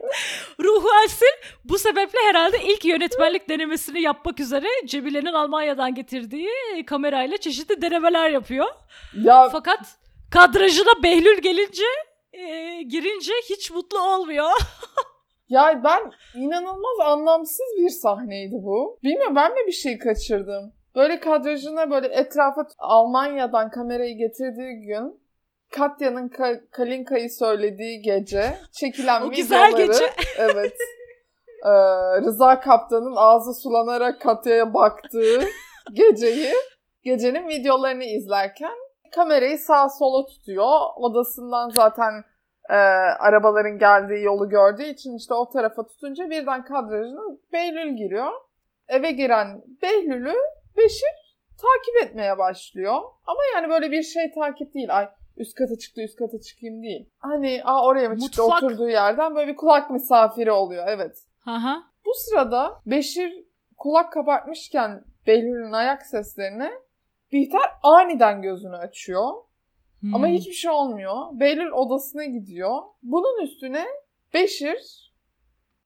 [0.64, 6.50] Ruhu Elsil bu sebeple herhalde ilk yönetmenlik denemesini yapmak üzere Cemile'nin Almanya'dan getirdiği
[6.86, 8.66] kamerayla çeşitli denemeler yapıyor.
[9.14, 9.80] Ya Fakat
[10.30, 11.84] kadrajına Behlül gelince
[12.32, 14.50] e, girince hiç mutlu olmuyor.
[15.48, 18.98] Ya ben inanılmaz anlamsız bir sahneydi bu.
[19.02, 20.72] Bilmiyorum ben mi bir şey kaçırdım?
[20.94, 25.20] Böyle kadrajına böyle etrafa Almanya'dan kamerayı getirdiği gün
[25.76, 30.04] Katya'nın Ka- Kalinka'yı söylediği gece çekilen O güzel videoları gece.
[30.38, 30.76] evet
[31.64, 31.70] Ee,
[32.20, 35.44] Rıza Kaptan'ın ağzı sulanarak Katya'ya baktığı
[35.92, 36.52] geceyi
[37.02, 38.76] gecenin videolarını izlerken
[39.14, 40.78] kamerayı sağa sola tutuyor.
[40.96, 42.12] Odasından zaten
[42.70, 42.76] e,
[43.18, 47.20] arabaların geldiği yolu gördüğü için işte o tarafa tutunca birden kadrajına
[47.52, 48.32] Behlül giriyor.
[48.88, 50.34] Eve giren Behlül'ü
[50.76, 52.94] Beşir takip etmeye başlıyor.
[53.26, 54.96] Ama yani böyle bir şey takip değil.
[54.96, 57.08] Ay üst kata çıktı üst kata çıkayım değil.
[57.18, 58.62] Hani aa oraya mı çıktı Mutfak.
[58.62, 60.84] oturduğu yerden böyle bir kulak misafiri oluyor.
[60.88, 61.18] Evet.
[61.46, 61.82] Aha.
[62.06, 63.44] Bu sırada Beşir
[63.76, 66.72] kulak kabartmışken Behlül'ün ayak seslerine
[67.32, 69.30] Bihter aniden gözünü açıyor.
[70.14, 70.34] Ama Hmm.
[70.34, 71.16] hiçbir şey olmuyor.
[71.32, 72.82] Behlül odasına gidiyor.
[73.02, 73.86] Bunun üstüne
[74.34, 75.12] Beşir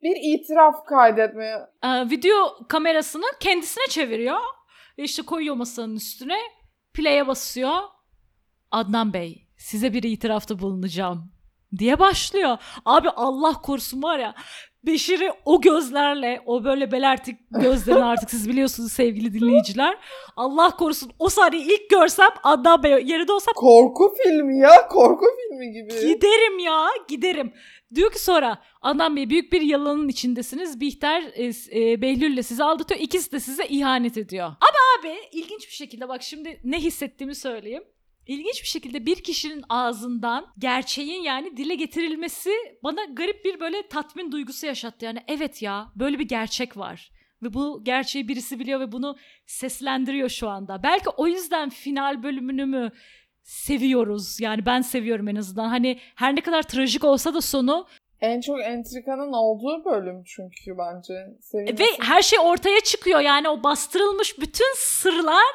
[0.02, 1.56] bir itiraf kaydetmeye...
[1.84, 2.34] Ee, video
[2.68, 4.40] kamerasını kendisine çeviriyor.
[4.96, 6.38] İşte koyuyor masanın üstüne.
[6.94, 7.72] Play'e basıyor.
[8.70, 11.33] Adnan Bey size bir itirafta bulunacağım
[11.78, 12.59] diye başlıyor.
[12.85, 14.35] Abi Allah korusun var ya
[14.87, 19.98] Beşir'i o gözlerle o böyle belertik gözlerini artık siz biliyorsunuz sevgili dinleyiciler.
[20.37, 25.72] Allah korusun o sahneyi ilk görsem Adnan Bey yerinde olsam Korku filmi ya korku filmi
[25.72, 26.14] gibi.
[26.14, 27.52] Giderim ya giderim.
[27.94, 30.80] Diyor ki sonra Adnan Bey büyük bir yalanın içindesiniz.
[30.80, 31.46] Bihter e,
[31.80, 33.00] e, Behlül'le sizi aldatıyor.
[33.00, 34.46] İkisi de size ihanet ediyor.
[34.46, 37.85] Ama abi ilginç bir şekilde bak şimdi ne hissettiğimi söyleyeyim.
[38.30, 42.50] İlginç bir şekilde bir kişinin ağzından gerçeğin yani dile getirilmesi
[42.82, 45.04] bana garip bir böyle tatmin duygusu yaşattı.
[45.04, 47.10] Yani evet ya böyle bir gerçek var.
[47.42, 49.16] Ve bu gerçeği birisi biliyor ve bunu
[49.46, 50.82] seslendiriyor şu anda.
[50.82, 52.90] Belki o yüzden final bölümünü mü
[53.42, 54.40] seviyoruz.
[54.40, 55.68] Yani ben seviyorum en azından.
[55.68, 57.86] Hani her ne kadar trajik olsa da sonu
[58.20, 61.14] En çok entrikanın olduğu bölüm çünkü bence.
[61.40, 63.20] Sevilmesi- ve her şey ortaya çıkıyor.
[63.20, 65.54] Yani o bastırılmış bütün sırlar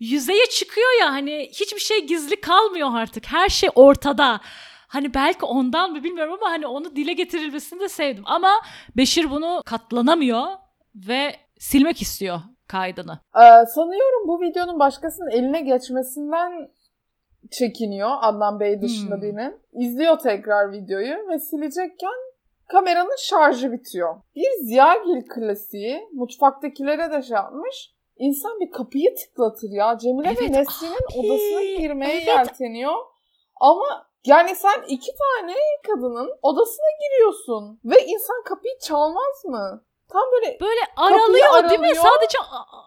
[0.00, 3.26] yüzeye çıkıyor ya hani hiçbir şey gizli kalmıyor artık.
[3.26, 4.40] Her şey ortada.
[4.88, 8.22] Hani belki ondan mı bilmiyorum ama hani onu dile getirilmesini de sevdim.
[8.26, 8.50] Ama
[8.96, 10.46] Beşir bunu katlanamıyor
[10.94, 13.18] ve silmek istiyor kaydını.
[13.36, 16.68] Ee, sanıyorum bu videonun başkasının eline geçmesinden
[17.50, 19.22] çekiniyor Adnan Bey dışında Hmm.
[19.22, 19.60] birinin.
[19.72, 22.16] İzliyor tekrar videoyu ve silecekken
[22.68, 24.16] kameranın şarjı bitiyor.
[24.36, 27.90] Bir Ziyagil klasiği mutfaktakilere de şey yapmış.
[28.16, 29.98] İnsan bir kapıyı tıklatır ya.
[29.98, 32.26] Cemile ve Evet Nesrin'in abi, odasına girmeye evet.
[32.26, 32.94] yelteniyor.
[33.60, 35.54] Ama yani sen iki tane
[35.86, 39.82] kadının odasına giriyorsun ve insan kapıyı çalmaz mı?
[40.08, 41.86] Tam böyle Böyle aralıyor değil mi?
[41.86, 41.94] aralıyor.
[41.94, 42.38] Sadece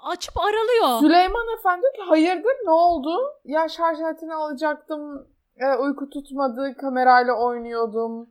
[0.04, 1.00] açıp aralıyor.
[1.00, 3.20] Süleyman Efendi diyor ki hayırdır ne oldu?
[3.46, 5.28] Ya şarj aletini alacaktım.
[5.60, 6.76] E, uyku tutmadı.
[6.82, 8.30] Kamerayla oynuyordum.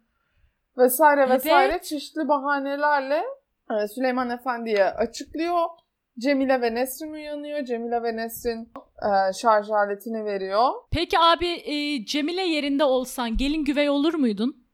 [0.78, 1.30] Vesaire Evet.
[1.46, 3.24] vesaire çeşitli bahanelerle
[3.70, 5.58] e, Süleyman Efendi'ye açıklıyor.
[6.18, 7.64] Cemile ve Nesrin uyanıyor.
[7.64, 8.68] Cemile ve Nesrin
[9.02, 10.70] e, şarj aletini veriyor.
[10.90, 14.64] Peki abi e, Cemile yerinde olsan gelin güvey olur muydun?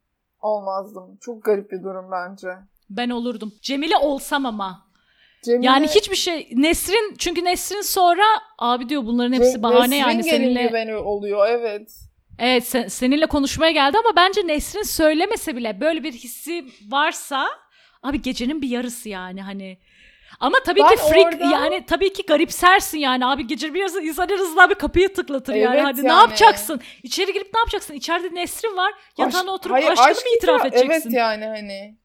[0.40, 1.18] Olmazdım.
[1.20, 2.48] Çok garip bir durum bence.
[2.90, 3.52] Ben olurdum.
[3.62, 4.85] Cemile olsam ama.
[5.44, 8.24] Cemile, Yani hiçbir şey Nesrin çünkü Nesrin sonra
[8.59, 11.94] abi diyor bunların hepsi bahane yani Nesrin gelin seninle güveni oluyor evet.
[12.38, 17.46] Evet sen- seninle konuşmaya geldi ama bence Nesrin söylemese bile böyle bir hissi varsa
[18.02, 19.78] abi gecenin bir yarısı yani hani
[20.40, 24.29] ama tabii Ben ki freak orada- yani tabii ki garipsersin yani abi gecenin bir insan
[24.29, 26.20] en azından bir kapıyı tıklatır yani Evet hadi ne yani.
[26.20, 30.31] yapacaksın içeri girip ne yapacaksın içeride Nesrin var yatağına Aşk- oturup hayır, aşkını aşk mı
[30.37, 31.11] itiraf itiraf- edeceksin?
[31.11, 31.99] Evet yani hani.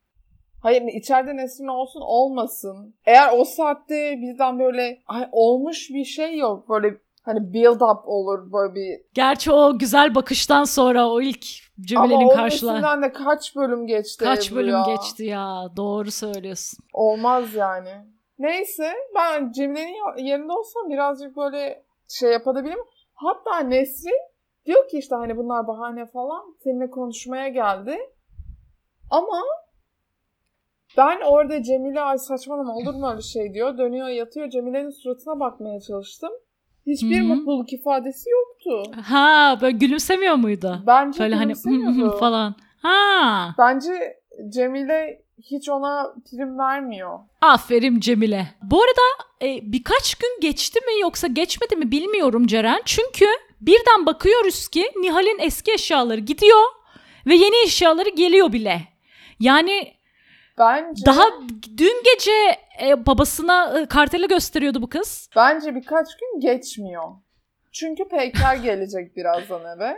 [0.64, 2.96] Hayır içeride Nesrin olsun olmasın.
[3.06, 6.70] Eğer o saatte bizden böyle ay, olmuş bir şey yok.
[6.70, 9.02] Böyle hani build up olur böyle bir.
[9.14, 13.88] Gerçi o güzel bakıştan sonra o ilk Ama Cemile'nin onun karşıla üstünden de kaç bölüm
[13.88, 14.86] geçti kaç bölüm ya.
[14.96, 16.80] geçti ya doğru söylüyorsun.
[16.94, 17.92] Olmaz yani.
[18.40, 22.80] Neyse ben Cemile'nin yerinde olsam birazcık böyle şey yapabilirim.
[23.14, 24.20] Hatta Nesrin
[24.66, 27.98] diyor ki işte hani bunlar bahane falan seninle konuşmaya geldi.
[29.12, 29.42] Ama
[30.98, 33.78] ben orada Cemile ay saçmalama olur mu öyle şey diyor.
[33.78, 36.30] Dönüyor yatıyor Cemile'nin suratına bakmaya çalıştım.
[36.88, 37.28] Hiçbir Hı hı.
[37.28, 38.92] mutluluk ifadesi yoktu.
[39.02, 40.80] Ha böyle gülümsemiyor muydu?
[40.88, 42.18] Bence Böyle hani gülümsemiyordu.
[42.18, 42.56] falan.
[42.82, 43.56] Ha.
[43.58, 47.20] Bence Cemile hiç ona prim vermiyor.
[47.42, 48.48] Aferin Cemile.
[48.64, 49.02] Bu arada
[49.42, 52.82] e, birkaç gün geçti mi yoksa geçmedi mi bilmiyorum Ceren.
[52.86, 53.26] Çünkü
[53.62, 56.64] birden bakıyoruz ki Nihal'in eski eşyaları gidiyor
[57.28, 58.82] ve yeni eşyaları geliyor bile.
[59.40, 59.94] Yani
[60.60, 61.24] Bence Daha
[61.78, 62.32] dün gece
[62.82, 65.30] e, babasına e, karteli gösteriyordu bu kız.
[65.36, 67.04] bence birkaç gün geçmiyor.
[67.72, 69.98] Çünkü Peyker gelecek birazdan eve.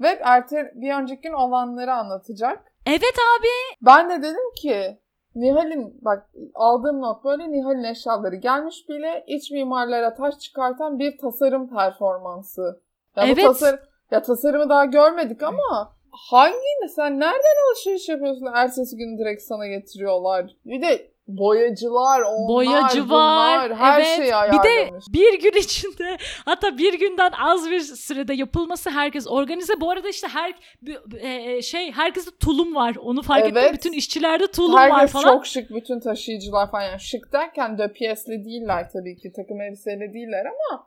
[0.00, 2.72] Ve erte, bir önceki gün olanları anlatacak.
[2.86, 3.76] Evet abi.
[3.82, 4.98] Ben de dedim ki
[5.34, 11.70] Nihal'in bak aldığım not böyle Nihal'in eşyaları gelmiş bile iç mimarlara taş çıkartan bir tasarım
[11.70, 12.80] performansı.
[13.16, 13.44] Ya bu Evet.
[13.44, 15.96] tasarım, ya tasarımı daha görmedik ama
[16.30, 18.46] hangini sen nereden alışveriş yapıyorsun?
[18.54, 20.46] Ertesi gün direkt sana getiriyorlar.
[20.64, 23.74] Bir de boyacılar, onlar, Boyacı bunlar, var.
[23.76, 24.16] her evet.
[24.16, 25.04] şeyi bir de ayarlamış.
[25.12, 29.80] bir gün içinde hatta bir günden az bir sürede yapılması herkes organize.
[29.80, 32.96] Bu arada işte her bir- e, şey herkeste tulum var.
[33.00, 33.56] Onu fark ettim.
[33.56, 33.74] Evet.
[33.74, 35.34] Bütün işçilerde tulum var Herkes falan.
[35.34, 36.82] çok şık bütün taşıyıcılar falan.
[36.82, 39.32] Yani şık derken de piyesli değiller tabii ki.
[39.36, 40.86] Takım elbiseyle değiller ama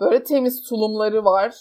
[0.00, 1.54] böyle temiz tulumları var.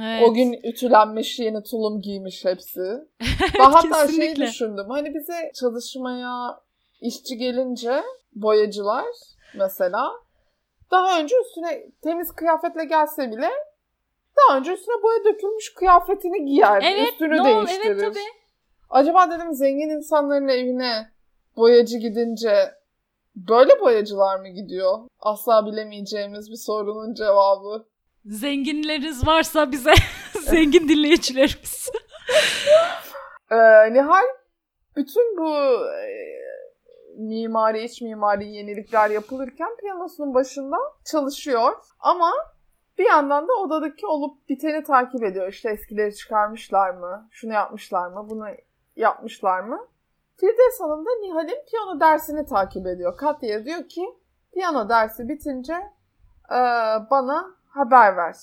[0.00, 0.22] Evet.
[0.28, 2.80] O gün ütülenmiş yeni tulum giymiş hepsi.
[3.58, 4.46] Ben hatta kesinlikle.
[4.46, 4.86] düşündüm.
[4.88, 6.60] Hani bize çalışmaya
[7.00, 9.06] işçi gelince boyacılar
[9.54, 10.12] mesela
[10.90, 13.50] daha önce üstüne temiz kıyafetle gelse bile
[14.36, 16.82] daha önce üstüne boya dökülmüş kıyafetini giyer.
[16.84, 17.90] Evet, üstünü no, değiştirir.
[17.90, 18.40] evet tabii.
[18.90, 21.10] Acaba dedim zengin insanların evine
[21.56, 22.74] boyacı gidince
[23.36, 24.98] böyle boyacılar mı gidiyor?
[25.20, 27.86] Asla bilemeyeceğimiz bir sorunun cevabı.
[28.24, 29.94] Zenginleriniz varsa bize
[30.40, 31.90] zengin dinleyicilerimiz.
[33.50, 34.24] Ee, Nihal
[34.96, 35.54] bütün bu
[35.86, 36.39] e,
[37.16, 41.72] mimari, iç mimari yenilikler yapılırken piyanosunun başında çalışıyor.
[42.00, 42.32] Ama
[42.98, 45.48] bir yandan da odadaki olup biteni takip ediyor.
[45.48, 47.28] İşte eskileri çıkarmışlar mı?
[47.30, 48.26] Şunu yapmışlar mı?
[48.30, 48.46] Bunu
[48.96, 49.86] yapmışlar mı?
[50.40, 53.16] Firdevs Hanım da Nihal'in piyano dersini takip ediyor.
[53.16, 54.04] Katya diyor ki
[54.52, 55.72] piyano dersi bitince
[56.50, 56.58] e,
[57.10, 58.36] bana haber ver.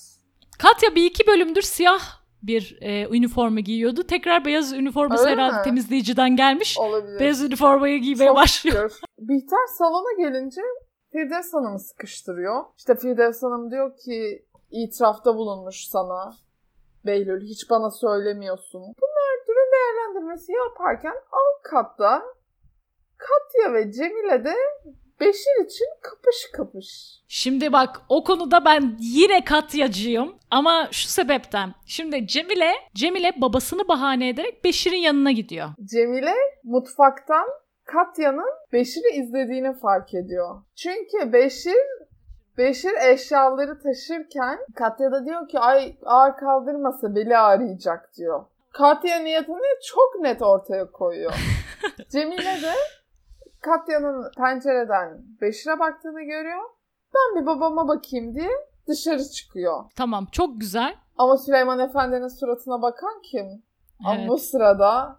[0.58, 4.02] Katya bir iki bölümdür siyah bir e, üniforma giyiyordu.
[4.06, 5.64] Tekrar beyaz üniforması Öyle herhalde mi?
[5.64, 6.78] temizleyiciden gelmiş.
[6.78, 7.20] Olabilir.
[7.20, 8.90] Beyaz üniformayı giymeye Çok başlıyor.
[8.90, 9.00] şükür.
[9.18, 10.60] Bihter salona gelince
[11.12, 12.64] Firdevs Hanım'ı sıkıştırıyor.
[12.78, 16.32] İşte Firdevs Hanım diyor ki itirafta bulunmuş sana.
[17.06, 18.80] Behlül hiç bana söylemiyorsun.
[18.80, 22.22] Bunlar durum değerlendirmesi yaparken alt katta
[23.16, 24.54] Katya ve Cemile de
[25.20, 27.18] Beşir için kapış kapış.
[27.28, 31.74] Şimdi bak o konuda ben yine katyacıyım ama şu sebepten.
[31.86, 35.68] Şimdi Cemile, Cemile babasını bahane ederek Beşir'in yanına gidiyor.
[35.84, 37.48] Cemile mutfaktan
[37.84, 40.62] Katya'nın Beşir'i izlediğini fark ediyor.
[40.76, 41.98] Çünkü Beşir
[42.58, 48.44] Beşir eşyaları taşırken Katya da diyor ki ay ağır kaldırmasa beli ağrıyacak diyor.
[48.72, 51.32] Katya niyetini çok net ortaya koyuyor.
[52.10, 52.72] Cemile de
[53.60, 56.62] Katya'nın pencereden Beşir'e baktığını görüyor.
[57.14, 58.50] Ben bir babama bakayım diye
[58.88, 59.84] dışarı çıkıyor.
[59.96, 60.94] Tamam çok güzel.
[61.18, 63.62] Ama Süleyman Efendi'nin suratına bakan kim?
[64.04, 64.28] Ama Evet.
[64.28, 65.16] bu sırada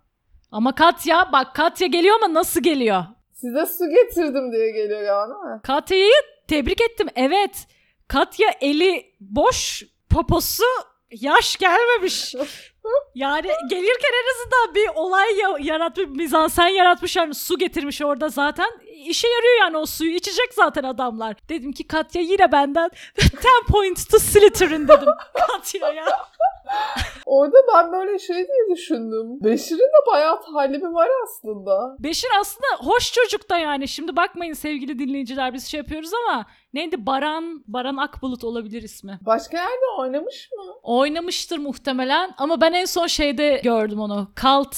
[0.52, 3.04] Ama Katya bak Katya geliyor ama nasıl geliyor?
[3.34, 5.62] Size su getirdim diye geliyor galiba değil mi?
[5.63, 6.12] Katya'yı
[6.47, 7.08] tebrik ettim.
[7.15, 7.67] Evet.
[8.08, 10.63] Katya eli boş, poposu
[11.12, 12.36] yaş gelmemiş.
[13.15, 18.68] Yani gelirken en azından bir olay ya- yaratmış, mizansen yaratmış yani su getirmiş orada zaten.
[19.06, 21.36] İşe yarıyor yani o suyu içecek zaten adamlar.
[21.50, 22.89] Dedim ki Katya yine benden
[23.70, 26.06] 10 points to Slytherin dedim Katya'ya.
[27.26, 29.44] Orada ben böyle şey diye düşündüm.
[29.44, 31.96] Beşir'in de bayağı talibi var aslında.
[32.00, 33.88] Beşir aslında hoş çocuk da yani.
[33.88, 39.20] Şimdi bakmayın sevgili dinleyiciler biz şey yapıyoruz ama neydi Baran Baran Akbulut olabilir ismi.
[39.26, 40.63] Başka yerde oynamış mı?
[40.84, 44.32] Oynamıştır muhtemelen ama ben en son şeyde gördüm onu.
[44.36, 44.75] Kalt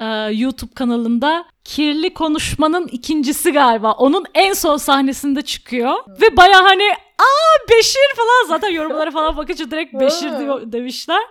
[0.00, 3.92] e, YouTube kanalında Kirli Konuşmanın ikincisi galiba.
[3.92, 5.92] Onun en son sahnesinde çıkıyor.
[6.20, 11.22] Ve baya hani aa Beşir falan zaten yorumlara falan bakınca direkt Beşir diyor, demişler.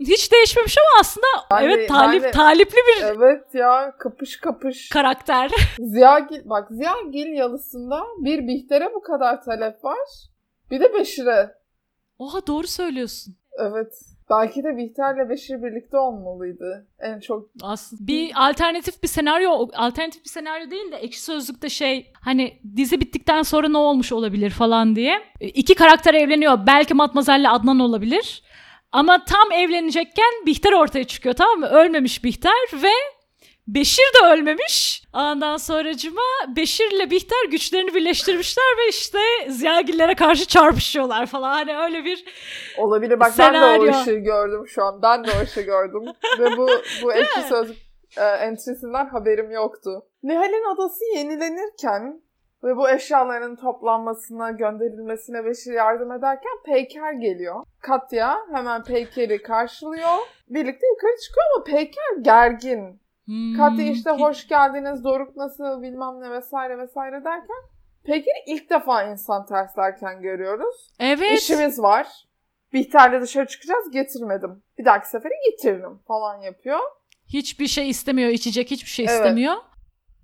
[0.00, 4.36] Hiç değişmemiş ama aslında Ben de- evet talip ben de- talipli bir Evet ya kapış
[4.40, 4.88] kapış.
[4.88, 5.50] karakter.
[5.78, 9.98] Ziyagil, bak Ziyagil yalısında bir Bihter'e bu kadar talep var.
[10.70, 11.50] Bir de Beşir'e.
[12.18, 13.36] Oha doğru söylüyorsun.
[13.58, 13.92] Evet.
[14.30, 16.86] Belki de Bihter'le Beşir birlikte olmalıydı.
[16.98, 22.12] En çok Aslında bir alternatif bir senaryo alternatif bir senaryo değil de ekşi sözlükte şey
[22.20, 25.18] hani dizi bittikten sonra ne olmuş olabilir falan diye.
[25.40, 26.58] E, İki karakter evleniyor.
[26.66, 28.42] Belki Matmazel'le Adnan olabilir.
[28.92, 31.66] Ama tam evlenecekken Bihter ortaya çıkıyor tamam mı?
[31.66, 32.92] Ölmemiş Bihter ve
[33.68, 35.02] Beşir de ölmemiş.
[35.14, 36.22] Ondan sonracıma
[36.56, 41.52] Beşir'le Bihter güçlerini birleştirmişler ve işte Ziyagillere karşı çarpışıyorlar falan.
[41.52, 42.24] Hani öyle bir
[42.78, 43.20] olabilir.
[43.20, 43.92] Bak ben de Senaryo.
[43.92, 45.02] o ışığı gördüm şu an.
[45.02, 46.02] Ben de o ışığı gördüm.
[46.38, 46.68] Ve bu,
[47.02, 47.76] bu ekşi sözlük
[48.18, 50.02] e, entrisinden haberim yoktu.
[50.22, 52.22] Nihal'in odası yenilenirken
[52.64, 57.64] ve bu eşyaların toplanmasına, gönderilmesine Beşir yardım ederken Peyker geliyor.
[57.82, 60.18] Katya hemen Peyker'i karşılıyor.
[60.48, 63.07] Birlikte yukarı çıkıyor ama Peyker gergin.
[63.28, 63.56] Hmm.
[63.56, 67.56] Katya işte hoş geldiniz, Doruk nasıl bilmem ne vesaire vesaire derken
[68.04, 70.90] Pekin'i ilk defa insan terslerken görüyoruz.
[71.00, 71.38] Evet.
[71.38, 72.06] İşimiz var.
[72.72, 74.62] Bihter'le dışarı çıkacağız getirmedim.
[74.78, 76.78] Bir dahaki sefere getiririm falan yapıyor.
[77.26, 79.14] Hiçbir şey istemiyor, içecek hiçbir şey Evet.
[79.14, 79.54] istemiyor.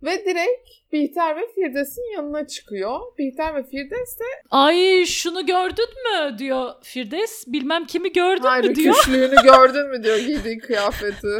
[0.03, 3.01] Ve direkt Bihter ve Firdevs'in yanına çıkıyor.
[3.19, 7.47] Bihter ve Firdevs de Ay şunu gördün mü diyor Firdevs.
[7.47, 8.95] Bilmem kimi gördün Hayır, mü diyor.
[8.95, 11.29] rüküşlüğünü gördün mü diyor giydiği kıyafeti.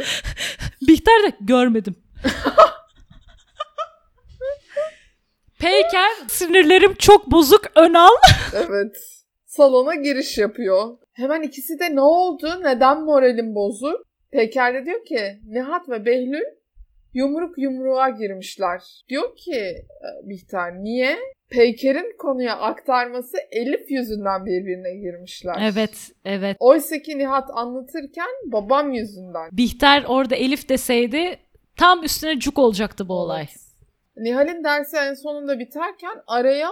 [0.81, 1.95] Bihter de görmedim.
[5.59, 8.11] Peyker sinirlerim çok bozuk Önal.
[8.53, 8.95] Evet.
[9.45, 10.97] Salona giriş yapıyor.
[11.13, 12.59] Hemen ikisi de ne oldu?
[12.63, 14.05] Neden moralim bozuk?
[14.31, 16.43] Peker de diyor ki Nihat ve Behlül
[17.13, 18.81] yumruk yumruğa girmişler.
[19.09, 21.17] Diyor ki e, Bihter niye?
[21.49, 25.55] Peyker'in konuya aktarması Elif yüzünden birbirine girmişler.
[25.61, 26.57] Evet, evet.
[26.59, 29.49] Oysa ki Nihat anlatırken babam yüzünden.
[29.51, 31.39] Bihter orada Elif deseydi
[31.77, 33.41] tam üstüne cuk olacaktı bu olay.
[33.41, 33.65] Evet.
[34.17, 36.69] Nihal'in dersi en sonunda biterken araya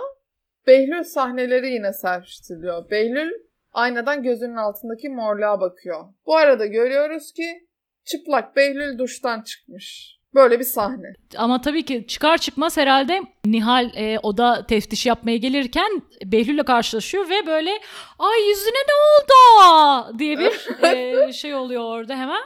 [0.67, 2.89] Behlül sahneleri yine serpiştiriliyor.
[2.89, 3.32] Behlül
[3.71, 6.05] aynadan gözünün altındaki morluğa bakıyor.
[6.26, 7.67] Bu arada görüyoruz ki
[8.05, 10.17] çıplak Behlül duştan çıkmış.
[10.36, 11.14] Böyle bir sahne.
[11.38, 17.48] Ama tabii ki çıkar çıkmaz herhalde Nihal e, oda teftiş yapmaya gelirken Behlül'le karşılaşıyor ve
[17.48, 17.72] böyle
[18.20, 22.42] ay yüzüne ne oldu diye bir e, şey oluyor orada hemen.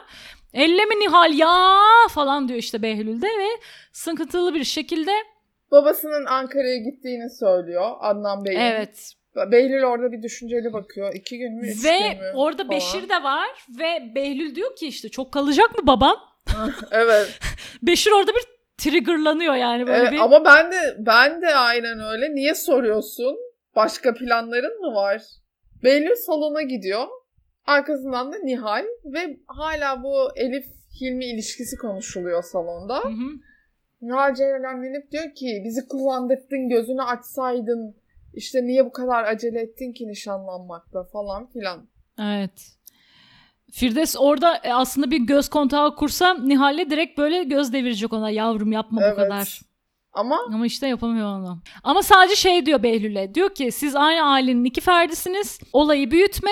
[0.54, 3.48] Elle mi Nihal ya falan diyor işte Behlül de ve
[3.92, 5.12] sıkıntılı bir şekilde
[5.70, 8.58] Babasının Ankara'ya gittiğini söylüyor Adnan Bey'in.
[8.58, 11.14] evet Behlül orada bir düşünceli bakıyor.
[11.14, 12.70] İki gün mü, üç ve gün mü orada falan.
[12.70, 16.16] Beşir de var ve Behlül diyor ki işte çok kalacak mı babam?
[16.90, 17.38] evet.
[17.82, 18.44] Beşir orada bir
[18.78, 22.34] triggerlanıyor yani böyle Evet, bir Ama ben de ben de aynen öyle.
[22.34, 23.36] Niye soruyorsun?
[23.76, 25.22] Başka planların mı var?
[25.84, 27.06] Behlül salona gidiyor.
[27.66, 30.66] Arkasından da Nihal ve hala bu Elif
[31.00, 32.98] Hilmi ilişkisi konuşuluyor salonda.
[32.98, 33.30] Hı hı.
[34.02, 37.96] Nihal celallenip diyor ki bizi kullandırdın gözünü açsaydın
[38.34, 41.88] işte niye bu kadar acele ettin ki nişanlanmakta falan filan.
[42.20, 42.77] Evet.
[43.72, 48.72] Firdevs orada e, aslında bir göz kontağı kursa Nihal'le direkt böyle göz devirecek ona yavrum
[48.72, 49.12] yapma Evet.
[49.12, 49.60] bu kadar.
[50.12, 51.62] Ama Ama işte yapamıyor onu.
[51.82, 53.34] Ama sadece şey diyor Behlül'e.
[53.34, 55.60] Diyor ki siz aynı ailenin iki ferdisiniz.
[55.72, 56.50] Olayı büyütme.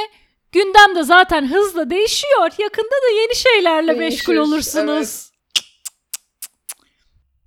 [0.53, 2.51] Gündem de zaten hızla değişiyor.
[2.59, 5.31] Yakında da yeni şeylerle Değişir, meşgul olursunuz.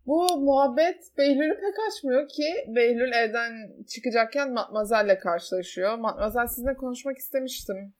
[0.06, 2.44] bu muhabbet Behlül'ü pek açmıyor ki
[2.76, 3.52] Behlül evden
[3.96, 5.98] çıkacakken Matmazel'le karşılaşıyor.
[5.98, 7.94] Matmazel sizinle konuşmak istemiştim.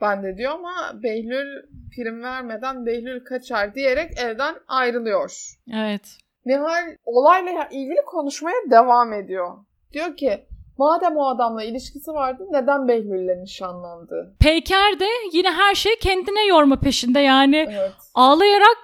[0.00, 1.62] Ben de diyor ama Behlül
[1.96, 5.56] prim vermeden Behlül kaçar diyerek evden ayrılıyor.
[5.74, 6.18] Evet.
[6.44, 9.56] Nihal olayla ilgili konuşmaya devam ediyor.
[9.92, 10.46] Diyor ki
[10.78, 14.36] madem o adamla ilişkisi vardı neden Behlül'le nişanlandı?
[14.40, 17.66] Peyker de yine her şeyi kendine yorma peşinde yani.
[17.70, 17.92] Evet.
[18.14, 18.78] Ağlayarak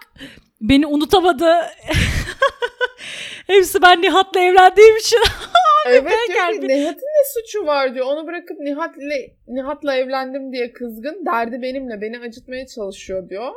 [0.61, 1.61] beni unutamadı.
[3.47, 5.19] Hepsi ben Nihat'la evlendiğim için.
[5.87, 8.07] Evet diyor ki Nihat'ın ne suçu var diyor.
[8.07, 9.15] Onu bırakıp Nihat'la
[9.49, 11.27] Nihat'la evlendim diye kızgın.
[11.27, 12.01] Derdi benimle.
[12.01, 13.53] Beni acıtmaya çalışıyor diyor.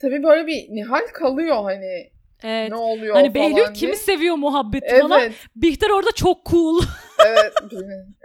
[0.00, 2.12] Tabii böyle bir Nihal kalıyor hani.
[2.44, 2.70] Evet.
[2.70, 5.20] Ne oluyor Hani falan Behlül kimi seviyor muhabbeti falan.
[5.20, 5.32] Evet.
[5.56, 6.82] Bihter orada çok cool.
[7.26, 7.52] evet.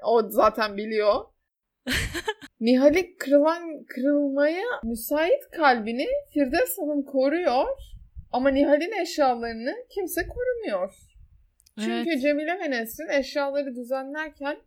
[0.03, 1.15] O zaten biliyor.
[2.59, 7.65] Nihal'in kırılan, kırılmaya müsait kalbini Firdevs Hanım koruyor.
[8.31, 10.93] Ama Nihal'in eşyalarını kimse korumuyor.
[11.79, 12.21] Çünkü Evet.
[12.21, 14.57] Cemile ve Nesrin eşyaları düzenlerken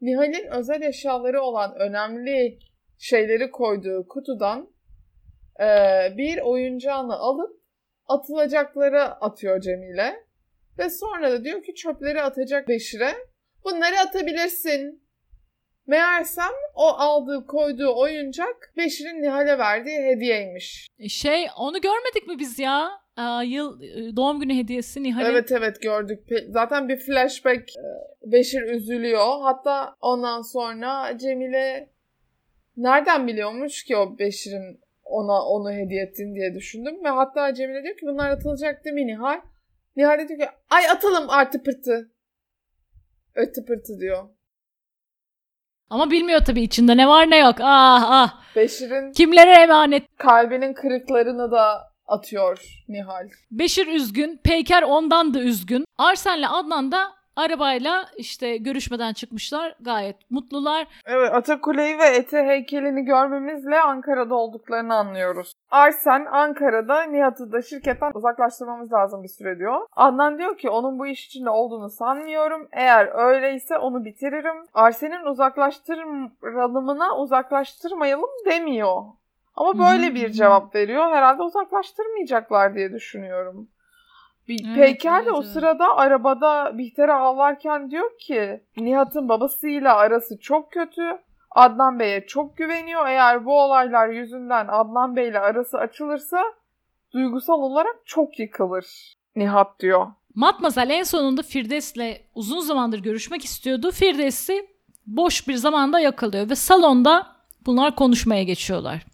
[0.00, 2.58] Nihal'in özel eşyaları olan önemli
[2.98, 4.70] şeyleri koyduğu kutudan
[5.60, 7.60] eee, bir oyuncağını alıp
[8.06, 10.24] atılacakları atıyor Cemile.
[10.78, 13.14] Ve sonra da diyor ki çöpleri atacak Beşir'e.
[13.64, 15.02] Bunları atabilirsin.
[15.86, 20.88] Meğersem o aldığı koyduğu oyuncak Beşir'in Nihal'e verdiği hediyeymiş.
[21.08, 22.99] Şey onu görmedik mi biz ya?
[23.20, 25.26] Aa, yıl e, doğum günü hediyesi Nihal'in.
[25.26, 26.28] Evet evet gördük.
[26.30, 27.82] Pe- Zaten bir flashback e,
[28.32, 29.26] Beşir üzülüyor.
[29.42, 31.90] Hatta ondan sonra Cemile
[32.76, 37.04] nereden biliyormuş ki o Beşir'in ona onu hediye ettiğini diye düşündüm.
[37.04, 39.40] Ve hatta Cemile diyor ki bunlar atılacak değil mi Nihal?
[39.96, 42.10] Nihal de diyor ki ay atalım artı pırtı.
[43.34, 44.28] Ötü pırtı diyor.
[45.90, 47.56] Ama bilmiyor tabii içinde ne var ne yok.
[47.60, 48.56] Ah ah.
[48.56, 50.02] Beşir'in Kimlere emanet?
[50.18, 52.58] kalbinin kırıklarını da atıyor
[52.88, 53.28] Nihal.
[53.50, 54.40] Beşir üzgün.
[54.44, 55.84] Peyker ondan da üzgün.
[55.98, 59.74] Arsen'le Adnan da arabayla işte görüşmeden çıkmışlar.
[59.80, 60.86] Gayet mutlular.
[61.06, 65.52] Evet Atakule'yi ve Ete heykelini görmemizle Ankara'da olduklarını anlıyoruz.
[65.70, 69.86] Arsen Ankara'da Nihat'ı da şirketten uzaklaştırmamız lazım bir süre diyor.
[69.96, 72.68] Adnan diyor ki onun bu iş içinde olduğunu sanmıyorum.
[72.72, 74.66] Eğer öyleyse onu bitiririm.
[74.74, 79.02] Arsen'in uzaklaştırılımına uzaklaştırmayalım demiyor.
[79.60, 80.14] Ama böyle Hı hı.
[80.14, 81.12] bir cevap veriyor.
[81.12, 83.68] Herhalde uzaklaştırmayacaklar diye düşünüyorum.
[84.48, 90.38] Bir Evet, Peyker de evet, o sırada arabada Bihter'e ağlarken diyor ki Nihat'ın babasıyla arası
[90.38, 91.02] çok kötü.
[91.50, 93.06] Adnan Bey'e çok güveniyor.
[93.06, 96.42] Eğer bu olaylar yüzünden Adnan Bey'le arası açılırsa
[97.12, 99.14] duygusal olarak çok yıkılır.
[99.36, 100.06] Nihat diyor.
[100.34, 103.90] Matmazel en sonunda Firdevs'le uzun zamandır görüşmek istiyordu.
[103.90, 104.66] Firdevs'i
[105.06, 107.26] boş bir zamanda yakalıyor ve salonda
[107.66, 109.09] bunlar konuşmaya geçiyorlar.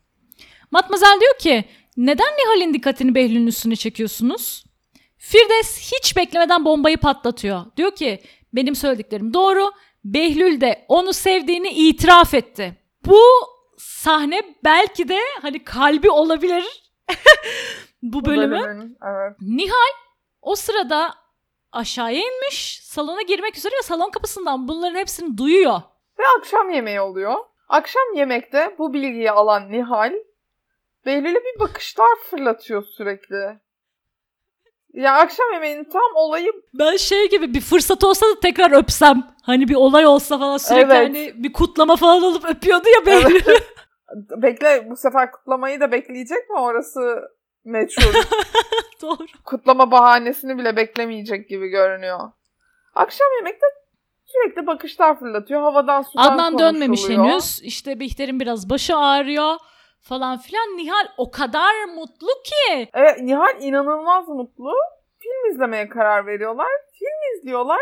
[0.77, 1.64] Matmazel diyor ki
[1.97, 4.64] neden Nihal'in dikkatini Behlül'ün üstüne çekiyorsunuz?
[5.18, 7.61] Firdevs hiç beklemeden bombayı patlatıyor.
[7.77, 8.22] Diyor ki
[8.53, 9.70] benim söylediklerim doğru.
[10.05, 12.77] Behlül de onu sevdiğini itiraf etti.
[13.07, 13.20] Bu
[13.79, 16.64] sahne belki de hani kalbi olabilir
[18.03, 18.95] bu bölümü.
[19.05, 19.37] Evet.
[19.41, 19.93] Nihal
[20.43, 21.14] o sırada
[21.72, 25.81] aşağıya inmiş, salona girmek üzere ve salon kapısından bunların hepsini duyuyor.
[26.18, 27.35] Ve akşam yemeği oluyor.
[27.68, 30.12] Akşam yemekte bu bilgiyi alan Nihal
[31.07, 33.59] Behlül'e bir bakışlar fırlatıyor sürekli.
[34.92, 39.22] Ya akşam yemeğinin tam olayı Ben şey gibi bir fırsat olsa da tekrar öpsem.
[39.42, 41.09] Hani bir olay olsa falan sürekli Evet.
[41.09, 43.40] hani bir kutlama falan olup öpüyordu ya Behlül.
[44.42, 47.20] bekle bu sefer kutlamayı da bekleyecek mi orası
[47.64, 48.12] meçhul.
[49.02, 49.26] Doğru.
[49.44, 52.18] Kutlama bahanesini bile beklemeyecek gibi görünüyor.
[52.94, 53.66] Akşam yemekte
[54.24, 55.61] sürekli bakışlar fırlatıyor.
[55.61, 57.62] Havadan sudan Adnan dönmemiş henüz.
[57.62, 59.57] İşte Bihter'in biraz başı ağrıyor
[60.09, 60.76] falan filan.
[60.76, 62.88] Nihal o kadar mutlu ki.
[62.94, 64.72] Evet Nihal inanılmaz mutlu.
[65.18, 66.68] Film izlemeye karar veriyorlar.
[66.98, 67.80] Film izliyorlar.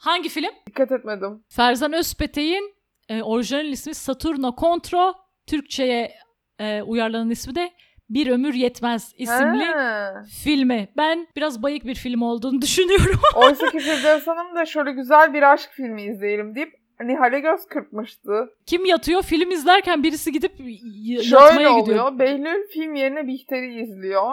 [0.00, 0.50] Hangi film?
[0.66, 1.44] Dikkat etmedim.
[1.48, 2.74] Ferzan Özpetek'in
[3.08, 5.14] e, orijinal ismi Saturno Contro.
[5.46, 6.12] Türkçe'ye
[6.58, 7.70] e, uyarlanan ismi de
[8.10, 10.10] Bir Ömür Yetmez isimli He.
[10.44, 10.88] filmi.
[10.96, 13.20] Ben biraz bayık bir film olduğunu düşünüyorum.
[13.34, 18.50] Oysa ki Firdevs Hanım da şöyle güzel bir aşk filmi izleyelim deyip Nihal'e göz kırpmıştı.
[18.66, 19.22] Kim yatıyor?
[19.22, 21.82] Film izlerken birisi gidip y- yatmaya Şöyle gidiyor.
[22.04, 22.18] oluyor.
[22.18, 24.32] Behlül film yerine Bihter'i izliyor.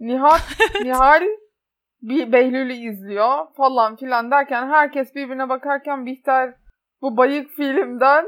[0.00, 0.40] Nihat,
[0.82, 1.22] Nihal
[2.02, 6.54] bir Behlül'ü izliyor falan filan derken herkes birbirine bakarken Bihter
[7.02, 8.24] bu bayık filmden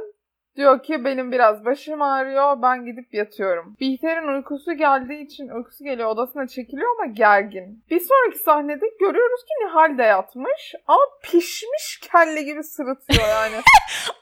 [0.56, 3.76] diyor ki benim biraz başım ağrıyor ben gidip yatıyorum.
[3.80, 7.84] Bihter'in uykusu geldiği için uykusu geliyor odasına çekiliyor ama gergin.
[7.90, 13.54] Bir sonraki sahnede görüyoruz ki Nihal de yatmış ama pişmiş kelle gibi sırıtıyor yani.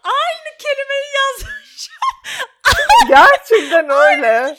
[0.05, 1.89] Aynı kelimeyi yazmış.
[3.09, 4.57] Gerçekten öyle.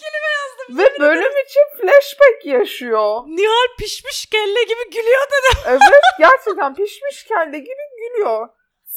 [0.69, 3.21] Ve bölüm için flashback yaşıyor.
[3.27, 5.61] Nihal pişmiş kelle gibi gülüyor dedi.
[5.67, 8.47] Evet gerçekten pişmiş kelle gibi gülüyor.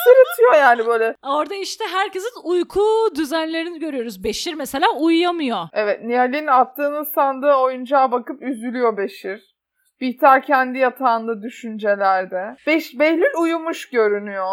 [0.04, 1.14] Sırıtıyor yani böyle.
[1.22, 4.24] Orada işte herkesin uyku düzenlerini görüyoruz.
[4.24, 5.68] Beşir mesela uyuyamıyor.
[5.72, 9.58] Evet Nihal'in attığını sandığı oyuncağa bakıp üzülüyor Beşir.
[10.00, 12.56] Bihter kendi yatağında düşüncelerde.
[12.66, 14.46] Beş, Behlül uyumuş görünüyor.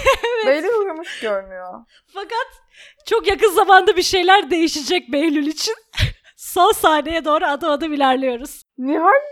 [0.46, 1.72] Behlül uyumuş görünüyor.
[2.14, 2.46] Fakat
[3.06, 5.74] çok yakın zamanda bir şeyler değişecek Behlül için.
[6.36, 8.62] Son sahneye doğru adım adım ilerliyoruz.
[8.78, 9.22] Nihal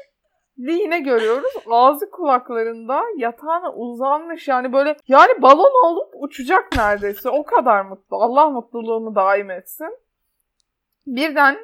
[0.69, 1.53] yine görüyoruz.
[1.71, 7.31] Ağzı kulaklarında yatağına uzanmış yani böyle yani balon olup uçacak neredeyse.
[7.31, 8.17] O kadar mutlu.
[8.17, 9.97] Allah mutluluğunu daim etsin.
[11.07, 11.59] Birden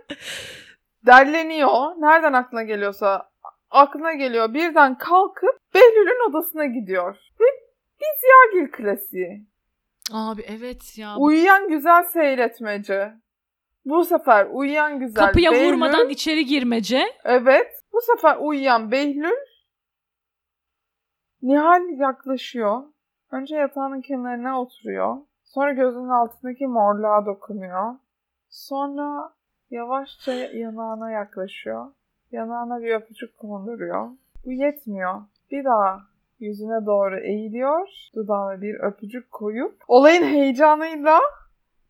[1.07, 1.71] derleniyor.
[1.99, 3.31] Nereden aklına geliyorsa
[3.71, 4.55] aklına geliyor.
[4.55, 7.17] Birden kalkıp Behlül'ün odasına gidiyor.
[7.41, 7.45] Ve
[8.01, 9.47] bir Ziyagil klasiği.
[10.13, 11.17] Abi evet ya.
[11.19, 13.13] Uyuyan güzel seyretmece.
[13.85, 17.03] Bu sefer uyuyan güzel Kapıya Behlül- vurmadan içeri girmece.
[17.25, 17.73] Evet.
[17.97, 19.37] Bu sefer uyuyan Behlül
[21.43, 22.83] Nihal yaklaşıyor.
[23.31, 25.17] Önce yatağının kenarına oturuyor.
[25.45, 27.95] Sonra gözünün altındaki morluğa dokunuyor.
[28.49, 29.33] Sonra
[29.71, 31.87] yavaşça yanağına yaklaşıyor.
[32.33, 34.11] Yanağına bir öpücük konduruyor.
[34.45, 35.23] Bu yetmiyor.
[35.51, 36.01] Bir daha
[36.39, 37.89] yüzüne doğru eğiliyor.
[38.15, 41.21] Dudağına bir öpücük koyup olayın heyecanıyla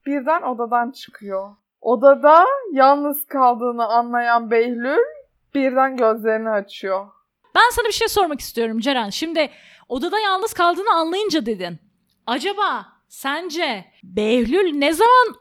[0.07, 1.51] birden odadan çıkıyor.
[1.81, 5.16] Odada yalnız kaldığını anlayan Behlül
[5.57, 7.07] birden gözlerini açıyor.
[7.55, 9.11] Ben sana bir şey sormak istiyorum Ceren.
[9.11, 9.51] Şimdi
[9.89, 11.79] odada yalnız kaldığını anlayınca dedin.
[12.27, 15.35] Acaba sence Behlül ne zaman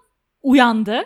[0.44, 1.06] uyandı?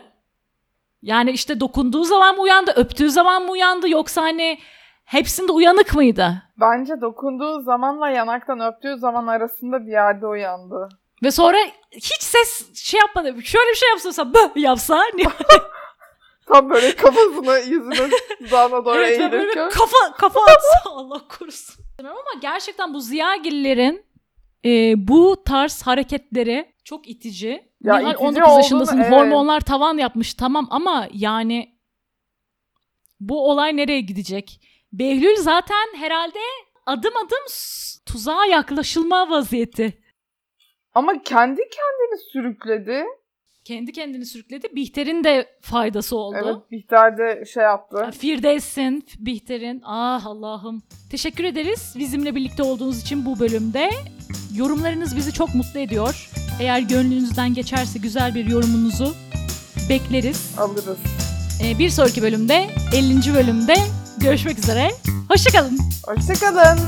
[1.02, 4.60] Yani işte dokunduğu zaman mı uyandı, öptüğü zaman mı uyandı yoksa hani
[5.06, 6.44] hepsinde uyanık mıydı?
[6.60, 10.90] Bence dokunduğu zamanla yanaktan öptüğü zaman arasında bir yerde uyandı.
[11.24, 11.58] Ve sonra
[11.92, 13.42] hiç ses şey yapmadı.
[13.44, 15.04] Şöyle bir şey yapsa mesela böh yapsa.
[16.52, 19.70] Tam böyle kafasını yüzüne dudağına doğru evet eğilirken.
[19.70, 21.86] kafa, kafa atsa Allah korusun.
[22.00, 24.06] Ama gerçekten bu ziyagillerin
[24.66, 27.70] e, bu tarz hareketleri çok itici.
[27.84, 28.98] Ya Nihal itici 19 yaşındasın.
[28.98, 29.12] evet.
[29.12, 31.80] Hormonlar tavan yapmış tamam ama yani
[33.20, 34.62] bu olay nereye gidecek?
[34.94, 36.40] Behlül zaten herhalde
[36.86, 37.46] adım adım
[38.06, 40.04] tuzağa yaklaşılma vaziyeti.
[40.94, 43.06] Ama kendi kendini sürükledi.
[43.70, 44.68] Kendi kendini sürükledi.
[44.76, 46.38] Bihter'in de faydası oldu.
[46.44, 48.12] Evet Bihter de şey yaptı.
[48.20, 49.82] Firdevs'in, Bihter'in.
[49.86, 50.84] Ah Allah'ım.
[51.12, 53.90] Teşekkür ederiz bizimle birlikte olduğunuz için bu bölümde.
[54.56, 56.30] Yorumlarınız bizi çok mutlu ediyor.
[56.62, 59.14] Eğer gönlünüzden geçerse güzel bir yorumunuzu
[59.90, 60.56] bekleriz.
[60.58, 60.98] Alırız.
[61.64, 63.34] Ee, bir sonraki bölümde 50.
[63.34, 63.76] bölümde
[64.18, 64.90] görüşmek üzere.
[65.30, 65.80] Hoşçakalın.
[66.06, 66.80] Hoşçakalın.